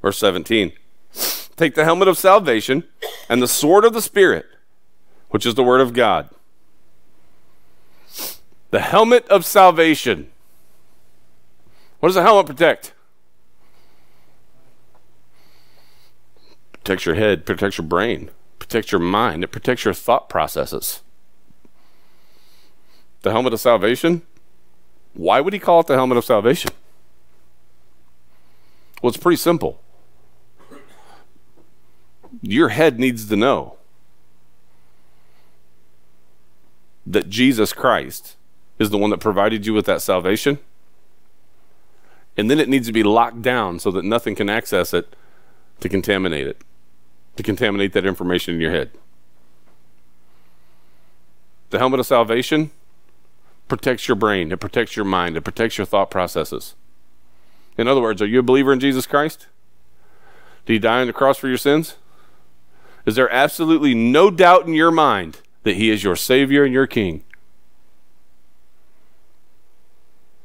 Verse 0.01 0.17
17 0.19 0.73
Take 1.57 1.75
the 1.75 1.85
helmet 1.85 2.07
of 2.07 2.17
salvation 2.17 2.83
and 3.29 3.41
the 3.41 3.47
sword 3.47 3.85
of 3.85 3.93
the 3.93 4.01
Spirit, 4.01 4.45
which 5.29 5.45
is 5.45 5.55
the 5.55 5.63
word 5.63 5.81
of 5.81 5.93
God. 5.93 6.29
The 8.71 8.81
helmet 8.81 9.25
of 9.29 9.45
salvation. 9.45 10.31
What 11.99 12.09
does 12.09 12.17
a 12.17 12.23
helmet 12.23 12.47
protect? 12.47 12.93
Protects 16.73 17.05
your 17.05 17.15
head, 17.15 17.45
protects 17.45 17.77
your 17.77 17.87
brain, 17.87 18.31
protects 18.59 18.91
your 18.91 18.99
mind, 18.99 19.43
it 19.43 19.47
protects 19.47 19.85
your 19.85 19.93
thought 19.93 20.29
processes. 20.29 21.01
The 23.21 23.31
helmet 23.31 23.53
of 23.53 23.61
salvation? 23.61 24.23
Why 25.13 25.39
would 25.39 25.53
he 25.53 25.59
call 25.59 25.79
it 25.79 25.87
the 25.87 25.95
helmet 25.95 26.17
of 26.17 26.25
salvation? 26.25 26.71
Well, 29.01 29.09
it's 29.09 29.17
pretty 29.17 29.37
simple 29.37 29.79
your 32.41 32.69
head 32.69 32.99
needs 32.99 33.27
to 33.29 33.35
know 33.35 33.77
that 37.05 37.29
Jesus 37.29 37.73
Christ 37.73 38.35
is 38.79 38.89
the 38.89 38.97
one 38.97 39.09
that 39.11 39.19
provided 39.19 39.65
you 39.65 39.73
with 39.73 39.85
that 39.85 40.01
salvation. 40.01 40.59
And 42.37 42.49
then 42.49 42.59
it 42.59 42.67
needs 42.67 42.87
to 42.87 42.93
be 42.93 43.03
locked 43.03 43.41
down 43.41 43.79
so 43.79 43.91
that 43.91 44.03
nothing 44.03 44.35
can 44.35 44.49
access 44.49 44.93
it 44.93 45.15
to 45.79 45.87
contaminate 45.87 46.47
it, 46.47 46.61
to 47.37 47.43
contaminate 47.43 47.93
that 47.93 48.05
information 48.05 48.55
in 48.55 48.61
your 48.61 48.71
head. 48.71 48.91
The 51.69 51.79
helmet 51.79 51.99
of 51.99 52.05
salvation 52.05 52.71
protects 53.67 54.07
your 54.07 54.15
brain, 54.15 54.51
it 54.51 54.59
protects 54.59 54.95
your 54.95 55.05
mind, 55.05 55.37
it 55.37 55.41
protects 55.41 55.77
your 55.77 55.85
thought 55.85 56.11
processes. 56.11 56.75
In 57.77 57.87
other 57.87 58.01
words, 58.01 58.21
are 58.21 58.27
you 58.27 58.39
a 58.39 58.43
believer 58.43 58.71
in 58.71 58.79
Jesus 58.79 59.05
Christ? 59.05 59.47
Did 60.65 60.73
he 60.73 60.79
die 60.79 61.01
on 61.01 61.07
the 61.07 61.13
cross 61.13 61.37
for 61.37 61.47
your 61.47 61.57
sins? 61.57 61.95
Is 63.05 63.15
there 63.15 63.31
absolutely 63.31 63.93
no 63.93 64.31
doubt 64.31 64.67
in 64.67 64.73
your 64.73 64.91
mind 64.91 65.41
that 65.63 65.75
He 65.75 65.89
is 65.89 66.03
your 66.03 66.15
Savior 66.15 66.63
and 66.63 66.73
your 66.73 66.87
King? 66.87 67.23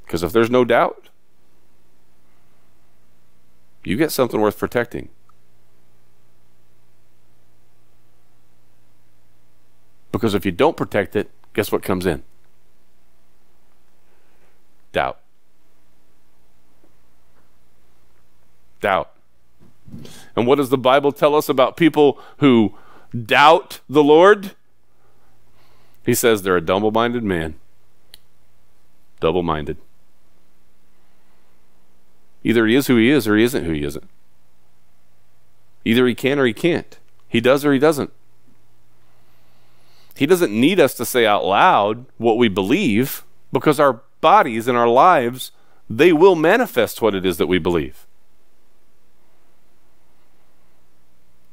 Because 0.04 0.22
if 0.22 0.32
there's 0.32 0.50
no 0.50 0.64
doubt, 0.64 1.08
you 3.84 3.96
get 3.96 4.10
something 4.10 4.40
worth 4.40 4.58
protecting. 4.58 5.08
Because 10.12 10.34
if 10.34 10.44
you 10.44 10.52
don't 10.52 10.76
protect 10.76 11.16
it, 11.16 11.30
guess 11.54 11.72
what 11.72 11.82
comes 11.82 12.04
in? 12.04 12.22
Doubt. 14.92 15.18
Doubt. 18.80 19.12
And 20.36 20.46
what 20.46 20.56
does 20.56 20.70
the 20.70 20.78
Bible 20.78 21.12
tell 21.12 21.34
us 21.34 21.48
about 21.48 21.76
people 21.76 22.20
who 22.38 22.74
doubt 23.26 23.80
the 23.88 24.04
Lord? 24.04 24.52
He 26.04 26.14
says 26.14 26.42
they're 26.42 26.56
a 26.56 26.60
double 26.60 26.90
minded 26.90 27.22
man. 27.22 27.56
Double 29.20 29.42
minded. 29.42 29.76
Either 32.42 32.66
he 32.66 32.74
is 32.74 32.86
who 32.86 32.96
he 32.96 33.10
is 33.10 33.28
or 33.28 33.36
he 33.36 33.44
isn't 33.44 33.64
who 33.64 33.72
he 33.72 33.84
isn't. 33.84 34.08
Either 35.84 36.06
he 36.06 36.14
can 36.14 36.38
or 36.38 36.46
he 36.46 36.52
can't. 36.52 36.98
He 37.28 37.40
does 37.40 37.64
or 37.64 37.72
he 37.72 37.78
doesn't. 37.78 38.12
He 40.14 40.26
doesn't 40.26 40.52
need 40.52 40.80
us 40.80 40.94
to 40.94 41.04
say 41.04 41.26
out 41.26 41.44
loud 41.44 42.06
what 42.18 42.36
we 42.36 42.48
believe 42.48 43.24
because 43.52 43.80
our 43.80 44.02
bodies 44.20 44.68
and 44.68 44.76
our 44.76 44.88
lives, 44.88 45.52
they 45.88 46.12
will 46.12 46.34
manifest 46.34 47.00
what 47.00 47.14
it 47.14 47.24
is 47.24 47.36
that 47.38 47.46
we 47.46 47.58
believe. 47.58 48.06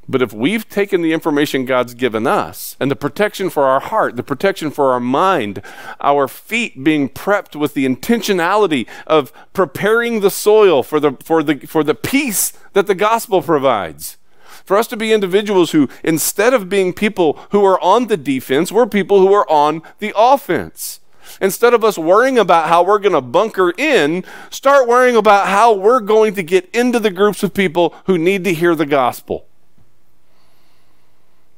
But 0.08 0.22
if 0.22 0.32
we've 0.32 0.66
taken 0.66 1.02
the 1.02 1.12
information 1.12 1.66
God's 1.66 1.92
given 1.92 2.26
us 2.26 2.76
and 2.80 2.90
the 2.90 2.96
protection 2.96 3.50
for 3.50 3.64
our 3.64 3.80
heart, 3.80 4.16
the 4.16 4.22
protection 4.22 4.70
for 4.70 4.92
our 4.92 5.00
mind, 5.00 5.60
our 6.00 6.26
feet 6.26 6.82
being 6.82 7.10
prepped 7.10 7.54
with 7.54 7.74
the 7.74 7.84
intentionality 7.84 8.86
of 9.06 9.30
preparing 9.52 10.20
the 10.20 10.30
soil 10.30 10.82
for 10.82 10.98
the, 10.98 11.12
for 11.22 11.42
the, 11.42 11.58
for 11.66 11.84
the 11.84 11.94
peace 11.94 12.54
that 12.72 12.86
the 12.86 12.94
gospel 12.94 13.42
provides, 13.42 14.16
for 14.64 14.78
us 14.78 14.86
to 14.86 14.96
be 14.96 15.12
individuals 15.12 15.72
who, 15.72 15.90
instead 16.02 16.54
of 16.54 16.70
being 16.70 16.94
people 16.94 17.34
who 17.50 17.62
are 17.66 17.80
on 17.82 18.06
the 18.06 18.16
defense, 18.16 18.72
we're 18.72 18.86
people 18.86 19.18
who 19.18 19.32
are 19.34 19.48
on 19.50 19.82
the 19.98 20.14
offense. 20.16 21.00
Instead 21.42 21.74
of 21.74 21.84
us 21.84 21.98
worrying 21.98 22.38
about 22.38 22.68
how 22.68 22.82
we're 22.82 22.98
going 22.98 23.12
to 23.12 23.20
bunker 23.20 23.74
in, 23.76 24.24
start 24.48 24.88
worrying 24.88 25.16
about 25.16 25.48
how 25.48 25.74
we're 25.74 26.00
going 26.00 26.34
to 26.34 26.42
get 26.42 26.74
into 26.74 26.98
the 26.98 27.10
groups 27.10 27.42
of 27.42 27.52
people 27.52 27.94
who 28.06 28.16
need 28.16 28.44
to 28.44 28.54
hear 28.54 28.74
the 28.74 28.86
gospel 28.86 29.47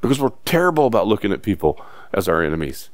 because 0.01 0.21
we're 0.21 0.33
terrible 0.45 0.87
about 0.87 1.07
looking 1.07 1.33
at 1.33 1.43
people 1.43 1.81
as 2.13 2.29
our 2.29 2.43
enemies. 2.43 2.91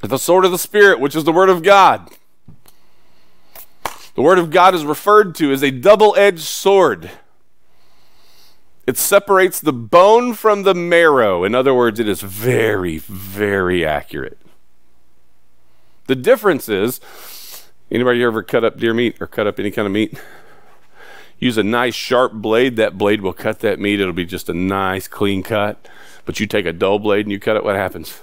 The 0.00 0.18
sword 0.18 0.44
of 0.44 0.50
the 0.50 0.58
Spirit, 0.58 0.98
which 0.98 1.14
is 1.14 1.24
the 1.24 1.32
Word 1.32 1.50
of 1.50 1.62
God. 1.62 2.10
The 4.14 4.22
Word 4.22 4.38
of 4.38 4.50
God 4.50 4.74
is 4.74 4.84
referred 4.84 5.34
to 5.36 5.52
as 5.52 5.62
a 5.62 5.70
double 5.70 6.14
edged 6.16 6.40
sword. 6.40 7.10
It 8.86 8.96
separates 8.96 9.60
the 9.60 9.72
bone 9.72 10.34
from 10.34 10.62
the 10.62 10.74
marrow. 10.74 11.44
In 11.44 11.54
other 11.54 11.74
words, 11.74 12.00
it 12.00 12.08
is 12.08 12.22
very, 12.22 12.98
very 12.98 13.84
accurate. 13.84 14.38
The 16.06 16.16
difference 16.16 16.68
is 16.68 16.98
anybody 17.90 18.22
ever 18.24 18.42
cut 18.42 18.64
up 18.64 18.78
deer 18.78 18.94
meat 18.94 19.16
or 19.20 19.26
cut 19.26 19.46
up 19.46 19.60
any 19.60 19.70
kind 19.70 19.86
of 19.86 19.92
meat? 19.92 20.18
Use 21.40 21.56
a 21.56 21.62
nice 21.62 21.94
sharp 21.94 22.34
blade, 22.34 22.76
that 22.76 22.98
blade 22.98 23.22
will 23.22 23.32
cut 23.32 23.60
that 23.60 23.80
meat. 23.80 23.98
It'll 23.98 24.12
be 24.12 24.26
just 24.26 24.48
a 24.48 24.54
nice 24.54 25.08
clean 25.08 25.42
cut. 25.42 25.88
But 26.24 26.38
you 26.38 26.46
take 26.46 26.66
a 26.66 26.72
dull 26.72 26.98
blade 26.98 27.24
and 27.26 27.32
you 27.32 27.40
cut 27.40 27.56
it, 27.56 27.64
what 27.64 27.74
happens? 27.74 28.20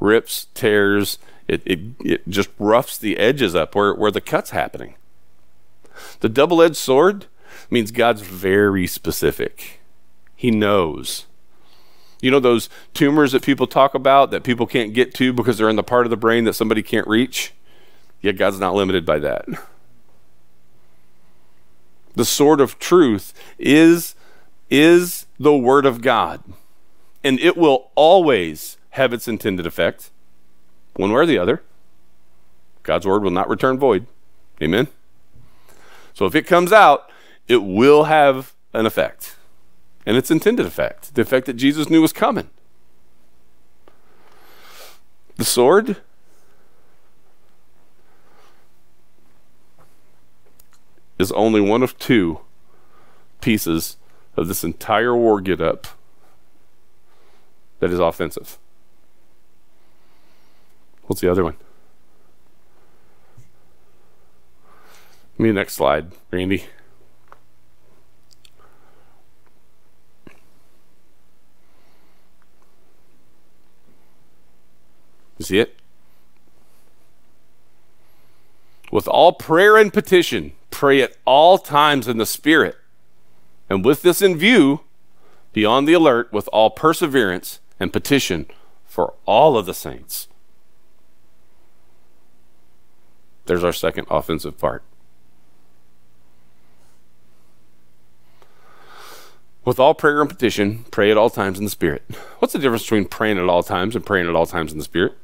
Rips, 0.00 0.46
tears, 0.54 1.18
it, 1.48 1.62
it, 1.66 1.80
it 2.00 2.28
just 2.28 2.48
roughs 2.58 2.96
the 2.96 3.18
edges 3.18 3.54
up 3.54 3.74
where, 3.74 3.94
where 3.94 4.10
the 4.10 4.20
cut's 4.20 4.50
happening. 4.50 4.94
The 6.20 6.28
double 6.28 6.62
edged 6.62 6.76
sword 6.76 7.26
means 7.70 7.90
God's 7.90 8.22
very 8.22 8.86
specific. 8.86 9.80
He 10.36 10.50
knows. 10.50 11.26
You 12.20 12.30
know 12.30 12.40
those 12.40 12.70
tumors 12.94 13.32
that 13.32 13.42
people 13.42 13.66
talk 13.66 13.94
about 13.94 14.30
that 14.30 14.44
people 14.44 14.66
can't 14.66 14.94
get 14.94 15.12
to 15.14 15.32
because 15.32 15.58
they're 15.58 15.68
in 15.68 15.76
the 15.76 15.82
part 15.82 16.06
of 16.06 16.10
the 16.10 16.16
brain 16.16 16.44
that 16.44 16.54
somebody 16.54 16.82
can't 16.82 17.06
reach? 17.06 17.52
Yet 18.22 18.38
God's 18.38 18.58
not 18.58 18.74
limited 18.74 19.04
by 19.04 19.18
that 19.18 19.46
the 22.14 22.24
sword 22.24 22.60
of 22.60 22.78
truth 22.78 23.32
is 23.58 24.14
is 24.70 25.26
the 25.38 25.56
word 25.56 25.86
of 25.86 26.00
God. 26.00 26.42
And 27.22 27.38
it 27.40 27.56
will 27.56 27.90
always 27.94 28.76
have 28.90 29.12
its 29.12 29.28
intended 29.28 29.66
effect, 29.66 30.10
one 30.94 31.10
way 31.10 31.20
or 31.20 31.26
the 31.26 31.38
other. 31.38 31.62
God's 32.82 33.06
word 33.06 33.22
will 33.22 33.30
not 33.30 33.48
return 33.48 33.78
void. 33.78 34.06
Amen. 34.62 34.88
So 36.12 36.26
if 36.26 36.34
it 36.34 36.46
comes 36.46 36.72
out, 36.72 37.10
it 37.48 37.62
will 37.62 38.04
have 38.04 38.54
an 38.72 38.86
effect. 38.86 39.36
and 40.06 40.16
its 40.16 40.30
intended 40.30 40.66
effect, 40.66 41.14
the 41.14 41.22
effect 41.22 41.46
that 41.46 41.54
Jesus 41.54 41.88
knew 41.88 42.02
was 42.02 42.12
coming. 42.12 42.50
The 45.36 45.44
sword 45.44 45.96
is 51.18 51.32
only 51.32 51.60
one 51.60 51.82
of 51.82 51.98
two 51.98 52.40
pieces 53.40 53.96
of 54.36 54.48
this 54.48 54.64
entire 54.64 55.14
war 55.14 55.40
get 55.40 55.60
up 55.60 55.86
that 57.80 57.90
is 57.90 57.98
offensive. 57.98 58.58
What's 61.04 61.20
the 61.20 61.30
other 61.30 61.44
one? 61.44 61.56
Me 65.36 65.52
next 65.52 65.74
slide, 65.74 66.12
Randy. 66.30 66.64
You 75.36 75.44
see 75.44 75.58
it? 75.58 75.76
With 78.94 79.08
all 79.08 79.32
prayer 79.32 79.76
and 79.76 79.92
petition, 79.92 80.52
pray 80.70 81.02
at 81.02 81.16
all 81.24 81.58
times 81.58 82.06
in 82.06 82.18
the 82.18 82.24
Spirit. 82.24 82.76
And 83.68 83.84
with 83.84 84.02
this 84.02 84.22
in 84.22 84.36
view, 84.36 84.82
be 85.52 85.64
on 85.64 85.84
the 85.84 85.94
alert 85.94 86.32
with 86.32 86.48
all 86.52 86.70
perseverance 86.70 87.58
and 87.80 87.92
petition 87.92 88.46
for 88.86 89.14
all 89.26 89.58
of 89.58 89.66
the 89.66 89.74
saints. 89.74 90.28
There's 93.46 93.64
our 93.64 93.72
second 93.72 94.06
offensive 94.10 94.58
part. 94.58 94.84
With 99.64 99.80
all 99.80 99.94
prayer 99.94 100.20
and 100.20 100.30
petition, 100.30 100.84
pray 100.92 101.10
at 101.10 101.16
all 101.16 101.30
times 101.30 101.58
in 101.58 101.64
the 101.64 101.70
Spirit. 101.70 102.04
What's 102.38 102.52
the 102.52 102.60
difference 102.60 102.84
between 102.84 103.06
praying 103.06 103.38
at 103.38 103.48
all 103.48 103.64
times 103.64 103.96
and 103.96 104.06
praying 104.06 104.28
at 104.28 104.36
all 104.36 104.46
times 104.46 104.70
in 104.70 104.78
the 104.78 104.84
Spirit? 104.84 105.18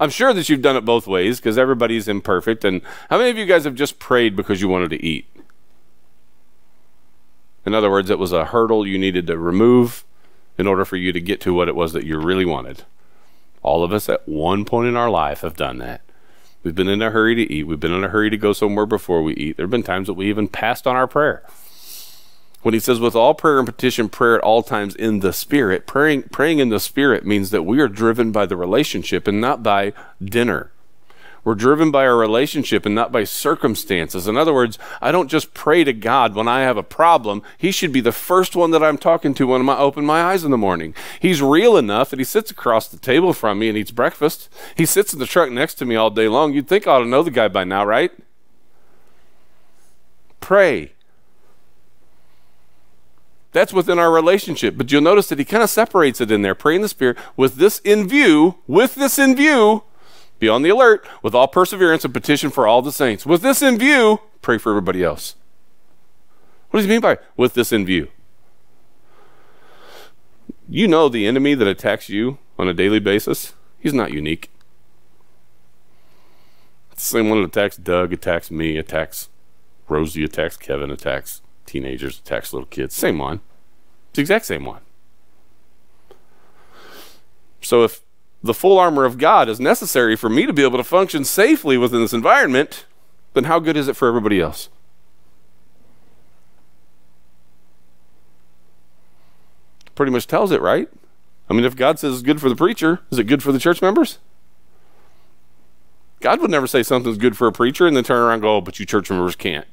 I'm 0.00 0.10
sure 0.10 0.32
that 0.32 0.48
you've 0.48 0.62
done 0.62 0.76
it 0.76 0.84
both 0.84 1.06
ways 1.06 1.38
because 1.38 1.58
everybody's 1.58 2.08
imperfect. 2.08 2.64
And 2.64 2.82
how 3.10 3.18
many 3.18 3.30
of 3.30 3.36
you 3.36 3.46
guys 3.46 3.64
have 3.64 3.74
just 3.74 3.98
prayed 3.98 4.36
because 4.36 4.60
you 4.60 4.68
wanted 4.68 4.90
to 4.90 5.04
eat? 5.04 5.26
In 7.66 7.74
other 7.74 7.90
words, 7.90 8.08
it 8.08 8.18
was 8.18 8.32
a 8.32 8.46
hurdle 8.46 8.86
you 8.86 8.98
needed 8.98 9.26
to 9.26 9.36
remove 9.36 10.04
in 10.56 10.66
order 10.66 10.84
for 10.84 10.96
you 10.96 11.12
to 11.12 11.20
get 11.20 11.40
to 11.42 11.52
what 11.54 11.68
it 11.68 11.76
was 11.76 11.92
that 11.92 12.04
you 12.04 12.18
really 12.18 12.44
wanted. 12.44 12.84
All 13.62 13.82
of 13.82 13.92
us 13.92 14.08
at 14.08 14.26
one 14.28 14.64
point 14.64 14.88
in 14.88 14.96
our 14.96 15.10
life 15.10 15.40
have 15.40 15.56
done 15.56 15.78
that. 15.78 16.00
We've 16.62 16.74
been 16.74 16.88
in 16.88 17.02
a 17.02 17.10
hurry 17.10 17.34
to 17.34 17.52
eat. 17.52 17.64
We've 17.64 17.78
been 17.78 17.92
in 17.92 18.04
a 18.04 18.08
hurry 18.08 18.30
to 18.30 18.36
go 18.36 18.52
somewhere 18.52 18.86
before 18.86 19.22
we 19.22 19.34
eat. 19.34 19.56
There 19.56 19.64
have 19.64 19.70
been 19.70 19.82
times 19.82 20.06
that 20.06 20.14
we 20.14 20.28
even 20.28 20.48
passed 20.48 20.86
on 20.86 20.96
our 20.96 21.06
prayer. 21.06 21.42
When 22.62 22.74
he 22.74 22.80
says, 22.80 22.98
with 22.98 23.14
all 23.14 23.34
prayer 23.34 23.58
and 23.58 23.66
petition, 23.66 24.08
prayer 24.08 24.36
at 24.36 24.44
all 24.44 24.62
times 24.62 24.96
in 24.96 25.20
the 25.20 25.32
Spirit, 25.32 25.86
praying, 25.86 26.24
praying 26.24 26.58
in 26.58 26.70
the 26.70 26.80
Spirit 26.80 27.24
means 27.24 27.50
that 27.50 27.62
we 27.62 27.80
are 27.80 27.88
driven 27.88 28.32
by 28.32 28.46
the 28.46 28.56
relationship 28.56 29.28
and 29.28 29.40
not 29.40 29.62
by 29.62 29.92
dinner. 30.22 30.72
We're 31.44 31.54
driven 31.54 31.90
by 31.90 32.04
our 32.04 32.16
relationship 32.16 32.84
and 32.84 32.94
not 32.94 33.12
by 33.12 33.24
circumstances. 33.24 34.26
In 34.26 34.36
other 34.36 34.52
words, 34.52 34.78
I 35.00 35.12
don't 35.12 35.28
just 35.28 35.54
pray 35.54 35.82
to 35.84 35.92
God 35.92 36.34
when 36.34 36.48
I 36.48 36.60
have 36.60 36.76
a 36.76 36.82
problem. 36.82 37.42
He 37.56 37.70
should 37.70 37.92
be 37.92 38.00
the 38.00 38.12
first 38.12 38.54
one 38.54 38.70
that 38.72 38.82
I'm 38.82 38.98
talking 38.98 39.32
to 39.34 39.46
when 39.46 39.66
I 39.66 39.78
open 39.78 40.04
my 40.04 40.20
eyes 40.20 40.44
in 40.44 40.50
the 40.50 40.58
morning. 40.58 40.94
He's 41.20 41.40
real 41.40 41.76
enough 41.76 42.10
that 42.10 42.18
he 42.18 42.24
sits 42.24 42.50
across 42.50 42.88
the 42.88 42.98
table 42.98 43.32
from 43.32 43.60
me 43.60 43.68
and 43.68 43.78
eats 43.78 43.92
breakfast. 43.92 44.50
He 44.76 44.84
sits 44.84 45.14
in 45.14 45.20
the 45.20 45.26
truck 45.26 45.50
next 45.50 45.74
to 45.76 45.86
me 45.86 45.94
all 45.94 46.10
day 46.10 46.28
long. 46.28 46.52
You'd 46.52 46.68
think 46.68 46.86
I 46.86 46.96
ought 46.96 46.98
to 46.98 47.06
know 47.06 47.22
the 47.22 47.30
guy 47.30 47.48
by 47.48 47.64
now, 47.64 47.84
right? 47.84 48.10
Pray. 50.40 50.92
That's 53.52 53.72
within 53.72 53.98
our 53.98 54.10
relationship. 54.10 54.76
But 54.76 54.92
you'll 54.92 55.02
notice 55.02 55.28
that 55.28 55.38
he 55.38 55.44
kind 55.44 55.62
of 55.62 55.70
separates 55.70 56.20
it 56.20 56.30
in 56.30 56.42
there. 56.42 56.54
Pray 56.54 56.76
in 56.76 56.82
the 56.82 56.88
Spirit 56.88 57.16
with 57.36 57.56
this 57.56 57.78
in 57.80 58.08
view, 58.08 58.58
with 58.66 58.94
this 58.94 59.18
in 59.18 59.34
view, 59.34 59.84
be 60.38 60.48
on 60.48 60.62
the 60.62 60.68
alert 60.68 61.06
with 61.22 61.34
all 61.34 61.48
perseverance 61.48 62.04
and 62.04 62.14
petition 62.14 62.50
for 62.50 62.66
all 62.66 62.82
the 62.82 62.92
saints. 62.92 63.26
With 63.26 63.42
this 63.42 63.62
in 63.62 63.78
view, 63.78 64.20
pray 64.42 64.58
for 64.58 64.70
everybody 64.70 65.02
else. 65.02 65.34
What 66.70 66.78
does 66.78 66.86
he 66.86 66.90
mean 66.90 67.00
by 67.00 67.18
with 67.36 67.54
this 67.54 67.72
in 67.72 67.86
view? 67.86 68.08
You 70.68 70.86
know 70.86 71.08
the 71.08 71.26
enemy 71.26 71.54
that 71.54 71.66
attacks 71.66 72.08
you 72.08 72.38
on 72.58 72.68
a 72.68 72.74
daily 72.74 73.00
basis, 73.00 73.54
he's 73.80 73.94
not 73.94 74.12
unique. 74.12 74.50
It's 76.92 77.08
the 77.08 77.18
same 77.18 77.30
one 77.30 77.40
that 77.40 77.48
attacks 77.48 77.76
Doug, 77.76 78.12
attacks 78.12 78.50
me, 78.50 78.76
attacks 78.76 79.28
Rosie, 79.88 80.24
attacks 80.24 80.56
Kevin, 80.56 80.90
attacks 80.90 81.40
teenagers, 81.68 82.18
attacks 82.18 82.52
little 82.52 82.66
kids. 82.66 82.94
Same 82.94 83.18
one. 83.18 83.40
It's 84.08 84.16
the 84.16 84.22
exact 84.22 84.46
same 84.46 84.64
one. 84.64 84.80
So 87.60 87.84
if 87.84 88.00
the 88.42 88.54
full 88.54 88.78
armor 88.78 89.04
of 89.04 89.18
God 89.18 89.48
is 89.48 89.60
necessary 89.60 90.16
for 90.16 90.28
me 90.28 90.46
to 90.46 90.52
be 90.52 90.62
able 90.62 90.78
to 90.78 90.84
function 90.84 91.24
safely 91.24 91.76
within 91.76 92.00
this 92.00 92.12
environment, 92.12 92.86
then 93.34 93.44
how 93.44 93.58
good 93.58 93.76
is 93.76 93.88
it 93.88 93.96
for 93.96 94.08
everybody 94.08 94.40
else? 94.40 94.68
Pretty 99.94 100.12
much 100.12 100.26
tells 100.26 100.52
it, 100.52 100.62
right? 100.62 100.88
I 101.50 101.54
mean, 101.54 101.64
if 101.64 101.74
God 101.74 101.98
says 101.98 102.14
it's 102.14 102.22
good 102.22 102.40
for 102.40 102.48
the 102.48 102.56
preacher, 102.56 103.00
is 103.10 103.18
it 103.18 103.24
good 103.24 103.42
for 103.42 103.52
the 103.52 103.58
church 103.58 103.82
members? 103.82 104.18
God 106.20 106.40
would 106.40 106.50
never 106.50 106.66
say 106.66 106.82
something's 106.82 107.18
good 107.18 107.36
for 107.36 107.46
a 107.46 107.52
preacher 107.52 107.86
and 107.86 107.96
then 107.96 108.04
turn 108.04 108.18
around 108.18 108.34
and 108.34 108.42
go, 108.42 108.56
oh, 108.56 108.60
but 108.60 108.78
you 108.78 108.86
church 108.86 109.10
members 109.10 109.36
can't. 109.36 109.66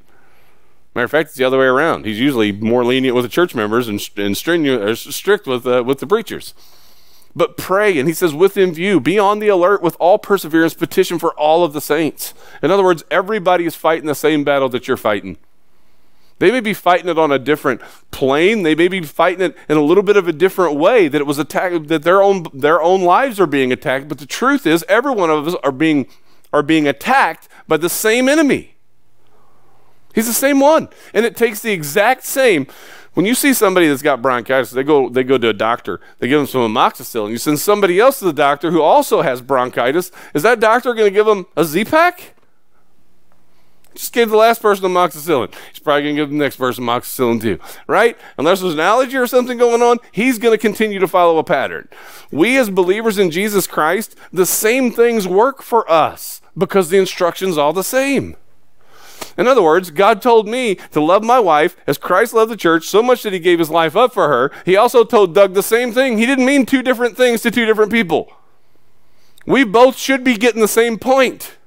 Matter 0.95 1.05
of 1.05 1.11
fact, 1.11 1.29
it's 1.29 1.37
the 1.37 1.43
other 1.43 1.59
way 1.59 1.65
around. 1.65 2.05
He's 2.05 2.19
usually 2.19 2.51
more 2.51 2.83
lenient 2.83 3.15
with 3.15 3.25
the 3.25 3.29
church 3.29 3.53
members 3.53 3.87
and, 3.87 4.01
and 4.15 4.35
strict 4.35 5.45
with, 5.45 5.67
uh, 5.67 5.83
with 5.85 5.99
the 5.99 6.07
preachers 6.07 6.53
but 7.35 7.57
pray. 7.57 7.99
And 7.99 8.07
he 8.07 8.13
says, 8.13 8.33
within 8.33 8.73
view, 8.73 8.99
be 8.99 9.19
on 9.19 9.39
the 9.39 9.49
alert 9.49 9.81
with 9.81 9.97
all 9.99 10.17
perseverance, 10.17 10.73
petition 10.73 11.19
for 11.19 11.33
all 11.33 11.63
of 11.63 11.73
the 11.73 11.81
saints. 11.81 12.33
In 12.63 12.71
other 12.71 12.83
words, 12.83 13.03
everybody 13.11 13.65
is 13.65 13.75
fighting 13.75 14.07
the 14.07 14.15
same 14.15 14.43
battle 14.43 14.69
that 14.69 14.87
you're 14.87 14.97
fighting. 14.97 15.37
They 16.39 16.51
may 16.51 16.59
be 16.59 16.73
fighting 16.73 17.09
it 17.09 17.17
on 17.17 17.31
a 17.31 17.39
different 17.39 17.81
plane. 18.11 18.63
They 18.63 18.75
may 18.75 18.87
be 18.87 19.01
fighting 19.01 19.41
it 19.41 19.57
in 19.69 19.77
a 19.77 19.81
little 19.81 20.03
bit 20.03 20.17
of 20.17 20.27
a 20.27 20.33
different 20.33 20.77
way 20.77 21.07
that 21.07 21.21
it 21.21 21.27
was 21.27 21.39
attacked, 21.39 21.87
that 21.87 22.03
their 22.03 22.21
own, 22.21 22.47
their 22.53 22.81
own 22.81 23.03
lives 23.03 23.39
are 23.39 23.47
being 23.47 23.71
attacked. 23.71 24.07
But 24.07 24.17
the 24.17 24.25
truth 24.25 24.65
is, 24.65 24.83
every 24.89 25.13
one 25.13 25.29
of 25.29 25.47
us 25.47 25.55
are 25.63 25.71
being, 25.71 26.07
are 26.51 26.63
being 26.63 26.87
attacked 26.87 27.47
by 27.67 27.77
the 27.77 27.89
same 27.89 28.27
enemy. 28.27 28.74
He's 30.15 30.27
the 30.27 30.33
same 30.33 30.59
one. 30.59 30.89
And 31.13 31.25
it 31.25 31.35
takes 31.35 31.59
the 31.61 31.71
exact 31.71 32.23
same 32.23 32.67
when 33.15 33.25
you 33.25 33.33
see 33.33 33.53
somebody 33.53 33.87
that's 33.87 34.01
got 34.01 34.21
bronchitis, 34.21 34.71
they 34.71 34.83
go, 34.83 35.07
they 35.07 35.23
go 35.23 35.37
to 35.37 35.49
a 35.49 35.53
doctor, 35.53 36.01
they 36.19 36.27
give 36.27 36.37
them 36.37 36.47
some 36.47 36.61
amoxicillin. 36.61 37.31
You 37.31 37.37
send 37.37 37.59
somebody 37.59 37.97
else 37.97 38.19
to 38.19 38.25
the 38.25 38.33
doctor 38.33 38.71
who 38.71 38.81
also 38.81 39.21
has 39.21 39.41
bronchitis. 39.41 40.11
Is 40.33 40.43
that 40.43 40.59
doctor 40.59 40.93
going 40.93 41.09
to 41.09 41.13
give 41.13 41.25
them 41.25 41.45
a 41.55 41.63
Z-Pak? 41.63 42.33
Just 43.93 44.11
gave 44.11 44.29
the 44.29 44.35
last 44.35 44.61
person 44.61 44.83
amoxicillin. 44.83 45.53
He's 45.69 45.79
probably 45.79 46.03
going 46.03 46.15
to 46.17 46.21
give 46.23 46.29
the 46.29 46.35
next 46.35 46.57
person 46.57 46.83
amoxicillin 46.83 47.41
too, 47.41 47.57
right? 47.87 48.17
Unless 48.37 48.59
there's 48.59 48.73
an 48.73 48.81
allergy 48.81 49.15
or 49.15 49.27
something 49.27 49.57
going 49.57 49.81
on, 49.81 49.99
he's 50.11 50.37
going 50.37 50.53
to 50.53 50.61
continue 50.61 50.99
to 50.99 51.07
follow 51.07 51.37
a 51.37 51.43
pattern. 51.45 51.87
We 52.31 52.57
as 52.57 52.69
believers 52.69 53.17
in 53.17 53.31
Jesus 53.31 53.65
Christ, 53.65 54.17
the 54.33 54.45
same 54.45 54.91
things 54.91 55.25
work 55.25 55.61
for 55.61 55.89
us 55.89 56.41
because 56.57 56.89
the 56.89 56.97
instruction's 56.97 57.57
all 57.57 57.71
the 57.71 57.83
same. 57.83 58.35
In 59.37 59.47
other 59.47 59.61
words, 59.61 59.91
God 59.91 60.21
told 60.21 60.47
me 60.47 60.75
to 60.91 61.01
love 61.01 61.23
my 61.23 61.39
wife 61.39 61.75
as 61.87 61.97
Christ 61.97 62.33
loved 62.33 62.51
the 62.51 62.57
church 62.57 62.87
so 62.87 63.03
much 63.03 63.23
that 63.23 63.33
he 63.33 63.39
gave 63.39 63.59
his 63.59 63.69
life 63.69 63.95
up 63.95 64.13
for 64.13 64.27
her. 64.27 64.51
He 64.65 64.75
also 64.77 65.03
told 65.03 65.35
Doug 65.35 65.53
the 65.53 65.63
same 65.63 65.91
thing. 65.91 66.17
He 66.17 66.25
didn't 66.25 66.45
mean 66.45 66.65
two 66.65 66.81
different 66.81 67.17
things 67.17 67.41
to 67.41 67.51
two 67.51 67.65
different 67.65 67.91
people. 67.91 68.31
We 69.45 69.63
both 69.63 69.97
should 69.97 70.23
be 70.23 70.37
getting 70.37 70.61
the 70.61 70.67
same 70.67 70.97
point. 70.97 71.57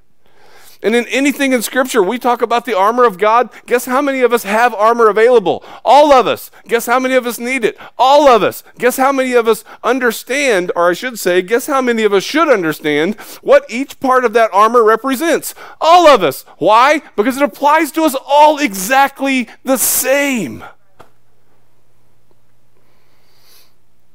And 0.81 0.95
in 0.95 1.05
anything 1.07 1.51
in 1.51 1.61
Scripture, 1.61 2.01
we 2.01 2.17
talk 2.17 2.41
about 2.41 2.63
the 2.63 2.77
armor 2.77 3.03
of 3.03 3.17
God. 3.17 3.49
Guess 3.65 3.85
how 3.85 4.01
many 4.01 4.21
of 4.21 4.31
us 4.31 4.43
have 4.43 4.73
armor 4.73 5.09
available? 5.09 5.61
All 5.83 6.13
of 6.13 6.25
us. 6.25 6.51
Guess 6.69 6.85
how 6.85 6.99
many 6.99 7.15
of 7.15 7.27
us 7.27 7.37
need 7.37 7.65
it? 7.65 7.77
All 7.97 8.29
of 8.29 8.43
us. 8.43 8.63
Guess 8.77 8.95
how 8.95 9.11
many 9.11 9.33
of 9.33 9.45
us 9.45 9.65
understand, 9.83 10.71
or 10.77 10.89
I 10.89 10.93
should 10.93 11.19
say, 11.19 11.41
guess 11.41 11.67
how 11.67 11.81
many 11.81 12.03
of 12.03 12.13
us 12.13 12.23
should 12.23 12.47
understand 12.47 13.15
what 13.41 13.65
each 13.69 13.99
part 13.99 14.23
of 14.23 14.31
that 14.33 14.51
armor 14.53 14.81
represents? 14.81 15.53
All 15.81 16.07
of 16.07 16.23
us. 16.23 16.43
Why? 16.59 17.01
Because 17.17 17.35
it 17.35 17.43
applies 17.43 17.91
to 17.91 18.03
us 18.03 18.15
all 18.25 18.57
exactly 18.57 19.49
the 19.65 19.77
same. 19.77 20.63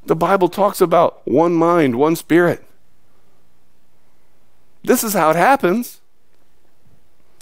The 0.06 0.16
Bible 0.16 0.48
talks 0.48 0.80
about 0.80 1.26
one 1.26 1.54
mind, 1.54 1.96
one 1.96 2.16
spirit. 2.16 2.64
This 4.82 5.04
is 5.04 5.12
how 5.12 5.30
it 5.30 5.36
happens. 5.36 6.00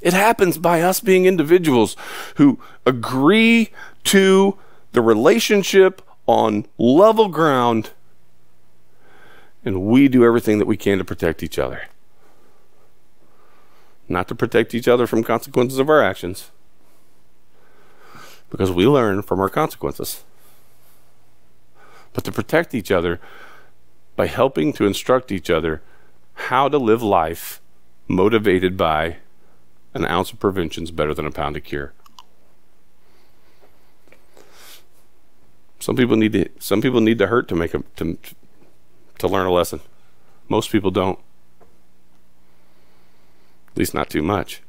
It 0.02 0.12
happens 0.12 0.58
by 0.58 0.82
us 0.82 0.98
being 0.98 1.26
individuals 1.26 1.96
who 2.34 2.58
agree 2.84 3.70
to 4.04 4.58
the 4.90 5.00
relationship 5.00 6.02
on 6.26 6.66
level 6.76 7.28
ground, 7.28 7.90
and 9.64 9.82
we 9.82 10.08
do 10.08 10.24
everything 10.24 10.58
that 10.58 10.66
we 10.66 10.76
can 10.76 10.98
to 10.98 11.04
protect 11.04 11.42
each 11.42 11.58
other. 11.58 11.82
Not 14.08 14.26
to 14.28 14.34
protect 14.34 14.74
each 14.74 14.88
other 14.88 15.06
from 15.06 15.22
consequences 15.22 15.78
of 15.78 15.88
our 15.88 16.02
actions, 16.02 16.50
because 18.50 18.72
we 18.72 18.86
learn 18.86 19.22
from 19.22 19.38
our 19.38 19.48
consequences. 19.48 20.24
But 22.12 22.24
to 22.24 22.32
protect 22.32 22.74
each 22.74 22.90
other 22.90 23.20
by 24.16 24.26
helping 24.26 24.72
to 24.74 24.84
instruct 24.84 25.30
each 25.30 25.48
other 25.48 25.80
how 26.34 26.68
to 26.68 26.76
live 26.76 27.02
life 27.02 27.60
motivated 28.08 28.76
by 28.76 29.18
an 29.94 30.06
ounce 30.06 30.32
of 30.32 30.40
prevention 30.40 30.84
is 30.84 30.90
better 30.90 31.14
than 31.14 31.26
a 31.26 31.30
pound 31.30 31.56
of 31.56 31.64
cure. 31.64 31.92
Some 35.78 35.96
people 35.96 36.16
need 36.16 36.32
to 36.32 36.48
some 36.58 36.80
people 36.80 37.00
need 37.00 37.18
to 37.18 37.26
hurt 37.26 37.48
to 37.48 37.56
make 37.56 37.74
a 37.74 37.82
to, 37.96 38.16
to 39.18 39.28
learn 39.28 39.46
a 39.46 39.52
lesson. 39.52 39.80
Most 40.48 40.70
people 40.70 40.90
don't. 40.90 41.18
At 43.72 43.78
least 43.78 43.94
not 43.94 44.08
too 44.08 44.22
much. 44.22 44.62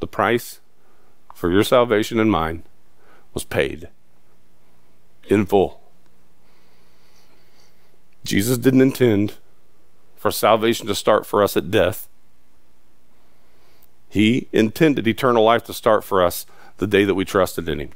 The 0.00 0.06
price 0.06 0.60
for 1.34 1.50
your 1.50 1.64
salvation 1.64 2.18
and 2.18 2.30
mine 2.30 2.62
was 3.34 3.44
paid 3.44 3.88
in 5.28 5.44
full. 5.44 5.80
Jesus 8.24 8.56
didn't 8.56 8.80
intend 8.80 9.34
for 10.16 10.30
salvation 10.30 10.86
to 10.86 10.94
start 10.94 11.26
for 11.26 11.42
us 11.42 11.56
at 11.56 11.70
death. 11.70 12.08
He 14.08 14.48
intended 14.52 15.06
eternal 15.06 15.44
life 15.44 15.64
to 15.64 15.74
start 15.74 16.04
for 16.04 16.22
us 16.22 16.46
the 16.78 16.86
day 16.86 17.04
that 17.04 17.14
we 17.14 17.24
trusted 17.24 17.68
in 17.68 17.80
Him. 17.80 17.90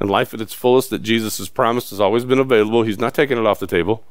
And 0.00 0.10
life 0.10 0.32
at 0.32 0.40
its 0.40 0.54
fullest 0.54 0.90
that 0.90 1.02
Jesus 1.02 1.38
has 1.38 1.48
promised 1.48 1.90
has 1.90 2.00
always 2.00 2.24
been 2.24 2.38
available. 2.38 2.82
He's 2.82 2.98
not 2.98 3.14
taking 3.14 3.36
it 3.36 3.46
off 3.46 3.58
the 3.58 3.66
table. 3.66 4.04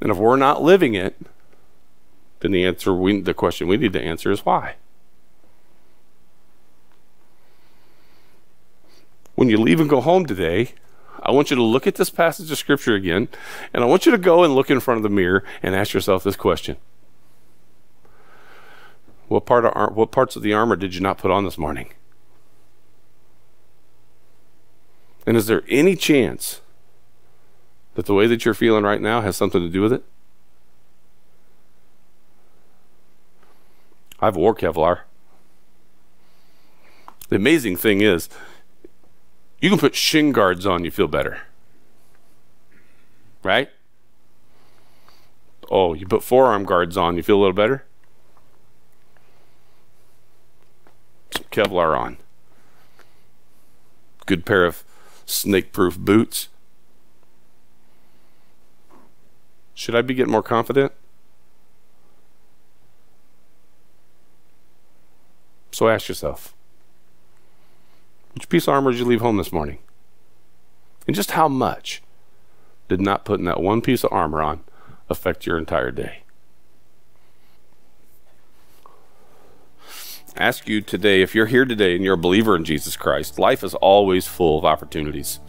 And 0.00 0.10
if 0.10 0.16
we're 0.16 0.36
not 0.36 0.62
living 0.62 0.94
it, 0.94 1.16
then 2.40 2.52
the 2.52 2.64
answer 2.64 2.94
we, 2.94 3.20
the 3.20 3.34
question 3.34 3.68
we 3.68 3.76
need 3.76 3.92
to 3.92 4.02
answer 4.02 4.30
is 4.30 4.44
why. 4.44 4.76
When 9.34 9.50
you 9.50 9.58
leave 9.58 9.80
and 9.80 9.90
go 9.90 10.00
home 10.00 10.24
today, 10.24 10.72
I 11.22 11.30
want 11.32 11.50
you 11.50 11.56
to 11.56 11.62
look 11.62 11.86
at 11.86 11.96
this 11.96 12.10
passage 12.10 12.50
of 12.50 12.58
scripture 12.58 12.94
again, 12.94 13.28
and 13.72 13.82
I 13.82 13.86
want 13.86 14.06
you 14.06 14.12
to 14.12 14.18
go 14.18 14.44
and 14.44 14.54
look 14.54 14.70
in 14.70 14.80
front 14.80 14.98
of 14.98 15.02
the 15.02 15.08
mirror 15.08 15.42
and 15.62 15.74
ask 15.74 15.92
yourself 15.92 16.22
this 16.22 16.36
question. 16.36 16.76
What 19.28 19.44
part 19.44 19.64
of 19.64 19.96
what 19.96 20.12
parts 20.12 20.36
of 20.36 20.42
the 20.42 20.52
armor 20.52 20.76
did 20.76 20.94
you 20.94 21.00
not 21.00 21.18
put 21.18 21.30
on 21.30 21.44
this 21.44 21.58
morning? 21.58 21.92
And 25.26 25.36
is 25.36 25.46
there 25.46 25.62
any 25.68 25.96
chance 25.96 26.60
that 27.94 28.06
the 28.06 28.14
way 28.14 28.28
that 28.28 28.44
you're 28.44 28.54
feeling 28.54 28.84
right 28.84 29.00
now 29.00 29.22
has 29.22 29.36
something 29.36 29.60
to 29.60 29.68
do 29.68 29.82
with 29.82 29.92
it? 29.92 30.04
I've 34.20 34.36
wore 34.36 34.54
Kevlar. 34.54 35.00
The 37.28 37.36
amazing 37.36 37.76
thing 37.76 38.00
is, 38.00 38.28
you 39.60 39.70
can 39.70 39.78
put 39.78 39.94
shin 39.94 40.32
guards 40.32 40.66
on, 40.66 40.84
you 40.84 40.90
feel 40.90 41.08
better. 41.08 41.42
Right? 43.42 43.70
Oh, 45.70 45.94
you 45.94 46.06
put 46.06 46.22
forearm 46.22 46.64
guards 46.64 46.96
on, 46.96 47.16
you 47.16 47.22
feel 47.22 47.36
a 47.36 47.40
little 47.40 47.52
better? 47.52 47.84
Some 51.30 51.44
Kevlar 51.50 51.98
on. 51.98 52.18
Good 54.26 54.44
pair 54.44 54.64
of 54.64 54.84
snake 55.24 55.72
proof 55.72 55.98
boots. 55.98 56.48
Should 59.74 59.94
I 59.94 60.02
be 60.02 60.14
getting 60.14 60.32
more 60.32 60.42
confident? 60.42 60.92
So 65.70 65.88
ask 65.88 66.08
yourself 66.08 66.55
which 68.36 68.48
piece 68.48 68.68
of 68.68 68.74
armor 68.74 68.92
did 68.92 69.00
you 69.00 69.06
leave 69.06 69.22
home 69.22 69.38
this 69.38 69.50
morning? 69.50 69.78
And 71.06 71.16
just 71.16 71.32
how 71.32 71.48
much 71.48 72.02
did 72.88 73.00
not 73.00 73.24
putting 73.24 73.46
that 73.46 73.60
one 73.60 73.80
piece 73.80 74.04
of 74.04 74.12
armor 74.12 74.42
on 74.42 74.62
affect 75.08 75.46
your 75.46 75.58
entire 75.58 75.90
day? 75.90 76.22
ask 80.38 80.68
you 80.68 80.82
today 80.82 81.22
if 81.22 81.34
you're 81.34 81.46
here 81.46 81.64
today 81.64 81.94
and 81.94 82.04
you're 82.04 82.12
a 82.12 82.18
believer 82.18 82.54
in 82.54 82.62
Jesus 82.62 82.94
Christ, 82.94 83.38
life 83.38 83.64
is 83.64 83.74
always 83.76 84.26
full 84.26 84.58
of 84.58 84.66
opportunities. 84.66 85.40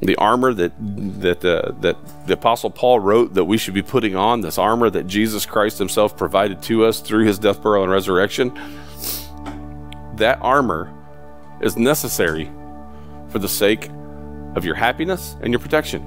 The 0.00 0.16
armor 0.16 0.54
that 0.54 0.72
that 1.20 1.44
uh, 1.44 1.72
that 1.80 2.26
the 2.26 2.32
apostle 2.32 2.70
Paul 2.70 3.00
wrote 3.00 3.34
that 3.34 3.44
we 3.44 3.56
should 3.58 3.74
be 3.74 3.82
putting 3.82 4.16
on, 4.16 4.40
this 4.40 4.56
armor 4.56 4.88
that 4.88 5.06
Jesus 5.06 5.44
Christ 5.46 5.78
himself 5.78 6.16
provided 6.16 6.62
to 6.62 6.84
us 6.86 7.00
through 7.00 7.26
his 7.26 7.38
death, 7.38 7.62
burial 7.62 7.84
and 7.84 7.92
resurrection, 7.92 8.52
that 10.16 10.38
armor 10.40 10.90
is 11.62 11.76
necessary 11.76 12.50
for 13.28 13.38
the 13.38 13.48
sake 13.48 13.88
of 14.56 14.64
your 14.64 14.74
happiness 14.74 15.36
and 15.40 15.52
your 15.52 15.60
protection. 15.60 16.02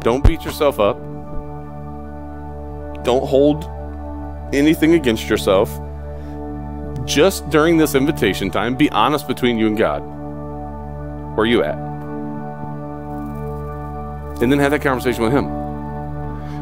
Don't 0.00 0.24
beat 0.24 0.44
yourself 0.44 0.80
up. 0.80 0.98
Don't 3.04 3.26
hold 3.26 3.64
anything 4.52 4.94
against 4.94 5.28
yourself. 5.28 5.70
Just 7.04 7.48
during 7.50 7.76
this 7.76 7.94
invitation 7.94 8.50
time, 8.50 8.76
be 8.76 8.90
honest 8.90 9.28
between 9.28 9.58
you 9.58 9.66
and 9.66 9.76
God. 9.76 10.02
Where 11.36 11.44
are 11.44 11.46
you 11.46 11.62
at? 11.62 11.76
And 14.42 14.50
then 14.50 14.58
have 14.58 14.70
that 14.70 14.80
conversation 14.80 15.22
with 15.22 15.32
Him. 15.32 15.59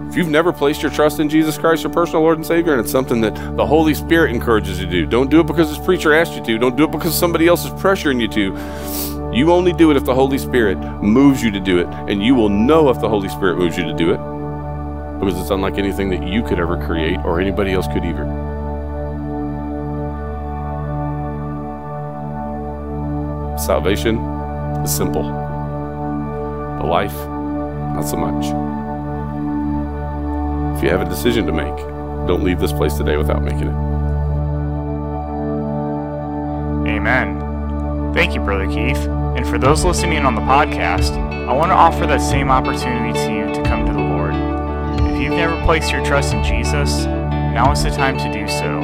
If 0.09 0.17
you've 0.17 0.29
never 0.31 0.55
placed 0.55 0.81
your 0.81 0.91
trust 0.91 1.21
in 1.21 1.29
Jesus 1.29 1.59
Christ, 1.59 1.83
your 1.83 1.93
personal 1.93 2.23
Lord 2.23 2.39
and 2.39 2.47
Savior, 2.47 2.73
and 2.73 2.81
it's 2.81 2.91
something 2.91 3.21
that 3.21 3.35
the 3.57 3.67
Holy 3.67 3.93
Spirit 3.93 4.35
encourages 4.35 4.81
you 4.81 4.87
to 4.87 4.91
do, 4.91 5.05
don't 5.05 5.31
do 5.31 5.41
it 5.41 5.47
because 5.47 5.69
this 5.69 5.85
preacher 5.85 6.15
asked 6.15 6.33
you 6.33 6.43
to. 6.45 6.59
Don't 6.59 6.77
do 6.77 6.85
it 6.85 6.91
because 6.91 7.17
somebody 7.17 7.47
else 7.47 7.67
is 7.67 7.71
pressuring 7.73 8.19
you 8.19 8.29
to. 8.29 9.37
You 9.37 9.53
only 9.53 9.75
do 9.75 9.91
it 9.91 9.99
if 9.99 10.07
the 10.07 10.15
Holy 10.15 10.39
Spirit 10.39 10.79
moves 11.03 11.43
you 11.43 11.51
to 11.51 11.61
do 11.61 11.79
it, 11.79 11.87
and 12.09 12.23
you 12.23 12.35
will 12.35 12.49
know 12.49 12.89
if 12.89 12.99
the 13.01 13.09
Holy 13.09 13.29
Spirit 13.29 13.59
moves 13.59 13.77
you 13.77 13.85
to 13.85 13.93
do 13.93 14.11
it 14.13 14.17
because 15.21 15.39
it's 15.39 15.51
unlike 15.51 15.77
anything 15.77 16.09
that 16.09 16.27
you 16.27 16.43
could 16.43 16.59
ever 16.59 16.83
create 16.87 17.19
or 17.25 17.39
anybody 17.39 17.73
else 17.73 17.87
could 17.89 18.05
either. 18.05 18.25
Salvation 23.59 24.17
is 24.83 24.97
simple, 24.97 25.25
but 26.79 26.87
life, 26.87 27.15
not 27.95 28.03
so 28.03 28.17
much. 28.17 28.78
If 30.79 30.85
you 30.85 30.91
have 30.91 31.01
a 31.01 31.11
decision 31.11 31.45
to 31.47 31.53
make, 31.53 31.77
don't 32.29 32.45
leave 32.45 32.61
this 32.61 32.73
place 32.73 32.95
today 32.95 33.17
without 33.17 33.43
making 33.43 33.63
it. 33.63 33.75
Amen. 36.89 38.15
Thank 38.15 38.33
you, 38.33 38.41
Brother 38.41 38.69
Keith. 38.69 38.97
And 39.37 39.45
for 39.45 39.59
those 39.59 39.85
listening 39.85 40.25
on 40.25 40.37
the 40.37 40.41
podcast, 40.41 41.19
I 41.49 41.53
want 41.53 41.71
to 41.71 41.75
offer 41.75 42.07
that 42.07 42.21
same 42.21 42.49
opportunity 42.49 43.13
to 43.13 43.35
you 43.35 43.47
to 43.57 43.63
come 43.69 43.87
to 43.87 43.93
the 43.93 43.99
Lord. 43.99 44.35
If 45.13 45.21
you've 45.21 45.33
never 45.33 45.61
placed 45.65 45.91
your 45.91 46.05
trust 46.05 46.33
in 46.33 46.45
Jesus, 46.45 47.07
now 47.07 47.73
is 47.73 47.83
the 47.83 47.91
time 47.91 48.17
to 48.17 48.33
do 48.33 48.47
so. 48.47 48.81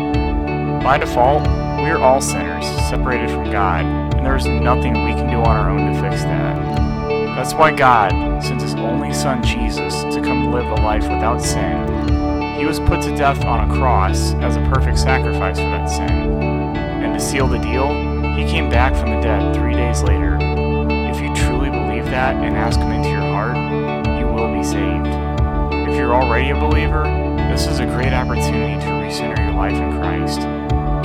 By 0.82 0.98
default, 0.98 1.44
we 1.44 1.90
are 1.90 2.00
all 2.00 2.20
sinners, 2.20 2.66
separated 2.88 3.30
from 3.30 3.52
God, 3.52 3.84
and 4.16 4.26
there 4.26 4.34
is 4.34 4.46
nothing 4.46 4.94
we 5.04 5.12
can 5.12 5.30
do 5.30 5.36
on 5.36 5.46
our 5.46 5.70
own 5.70 5.94
to 5.94 6.00
fix 6.02 6.24
that. 6.24 6.83
That's 7.34 7.52
why 7.52 7.72
God 7.72 8.42
sent 8.42 8.62
his 8.62 8.74
only 8.76 9.12
Son, 9.12 9.42
Jesus, 9.42 10.02
to 10.04 10.20
come 10.22 10.52
live 10.52 10.66
a 10.66 10.74
life 10.76 11.02
without 11.02 11.42
sin. 11.42 12.58
He 12.58 12.64
was 12.64 12.78
put 12.78 13.02
to 13.02 13.16
death 13.16 13.44
on 13.44 13.68
a 13.68 13.74
cross 13.74 14.34
as 14.34 14.56
a 14.56 14.60
perfect 14.72 14.98
sacrifice 14.98 15.58
for 15.58 15.64
that 15.64 15.86
sin. 15.86 16.10
And 16.10 17.12
to 17.12 17.20
seal 17.20 17.48
the 17.48 17.58
deal, 17.58 17.88
he 18.34 18.44
came 18.44 18.70
back 18.70 18.94
from 18.94 19.10
the 19.10 19.20
dead 19.20 19.54
three 19.54 19.74
days 19.74 20.02
later. 20.02 20.38
If 20.40 21.20
you 21.20 21.34
truly 21.34 21.70
believe 21.70 22.04
that 22.06 22.36
and 22.36 22.56
ask 22.56 22.78
him 22.78 22.92
into 22.92 23.08
your 23.08 23.20
heart, 23.20 23.56
you 24.18 24.26
will 24.26 24.54
be 24.54 24.62
saved. 24.62 25.08
If 25.88 25.96
you're 25.96 26.14
already 26.14 26.50
a 26.50 26.58
believer, 26.58 27.02
this 27.50 27.66
is 27.66 27.80
a 27.80 27.86
great 27.86 28.12
opportunity 28.12 28.80
to 28.80 28.90
recenter 28.92 29.38
your 29.38 29.54
life 29.54 29.74
in 29.74 29.98
Christ. 29.98 30.40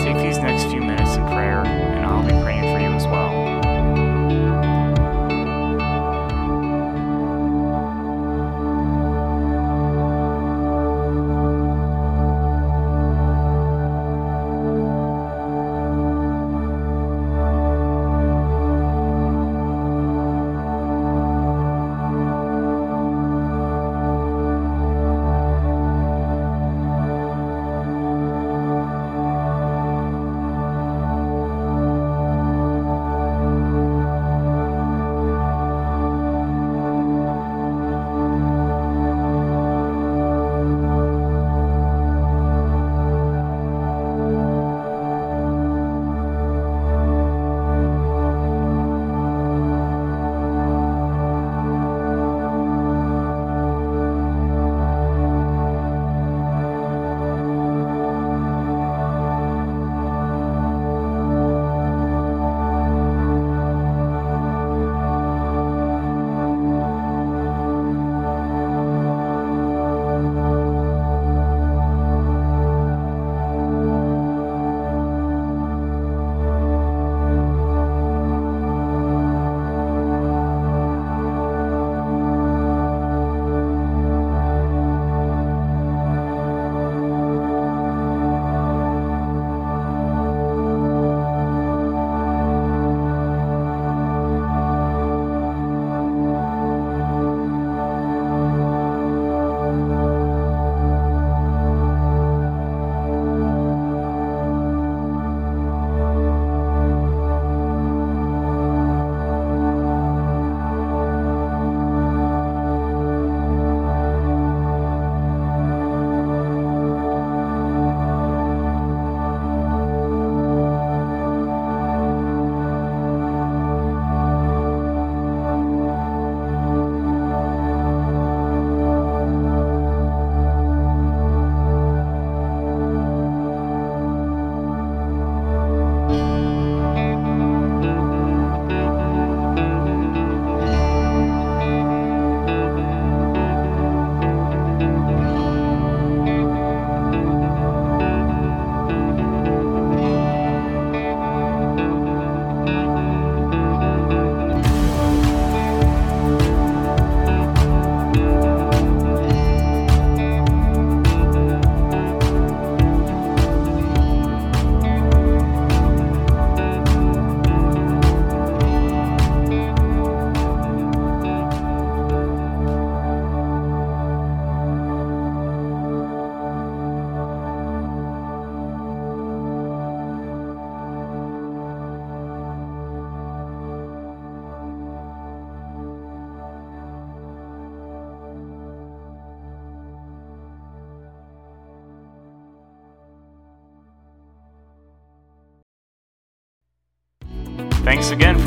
Take 0.01 0.17
these 0.17 0.37
next 0.37 0.65
few 0.65 0.81
minutes 0.81 1.15
in 1.15 1.25
prayer, 1.25 1.65
and 1.65 2.05
I'll 2.05 2.23
be 2.23 2.29
praying 2.43 2.58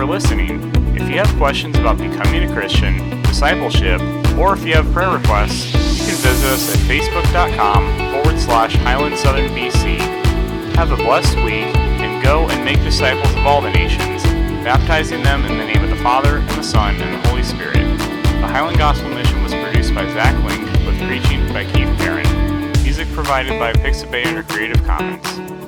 for 0.03 0.07
listening. 0.07 0.59
If 0.97 1.09
you 1.09 1.19
have 1.19 1.29
questions 1.37 1.79
about 1.79 1.97
becoming 1.97 2.51
a 2.51 2.53
Christian, 2.53 3.23
discipleship, 3.23 4.01
or 4.37 4.53
if 4.53 4.65
you 4.67 4.75
have 4.75 4.91
prayer 4.93 5.11
requests, 5.11 5.73
you 5.73 6.07
can 6.07 6.17
visit 6.17 6.51
us 6.51 6.75
at 6.75 6.81
facebook.com 6.91 8.11
forward 8.11 8.37
slash 8.41 8.75
Highland 8.75 9.17
Southern 9.17 9.49
BC. 9.51 10.01
Have 10.75 10.91
a 10.91 10.97
blessed 10.97 11.37
week 11.37 11.71
and 12.03 12.21
go 12.21 12.49
and 12.49 12.65
make 12.65 12.79
disciples 12.79 13.33
of 13.33 13.47
all 13.47 13.61
the 13.61 13.71
nations, 13.71 14.25
baptizing 14.65 15.23
them 15.23 15.45
in 15.45 15.57
the 15.57 15.65
name 15.65 15.85
of 15.85 15.91
the 15.91 16.03
Father, 16.03 16.39
and 16.39 16.51
the 16.51 16.65
Son, 16.65 17.01
and 17.01 17.23
the 17.23 17.29
Holy 17.29 17.45
Spirit. 17.45 17.77
The 17.77 18.49
Highland 18.49 18.79
Gospel 18.79 19.09
Mission 19.11 19.41
was 19.45 19.55
produced 19.55 19.95
by 19.95 20.05
Zach 20.15 20.35
Link 20.43 20.65
with 20.85 20.99
preaching 21.07 21.47
by 21.53 21.65
Keith 21.65 21.97
Barron. 21.99 22.73
Music 22.83 23.07
provided 23.13 23.57
by 23.61 23.73
Pixabay 23.73 24.27
under 24.27 24.43
Creative 24.43 24.83
Commons. 24.85 25.62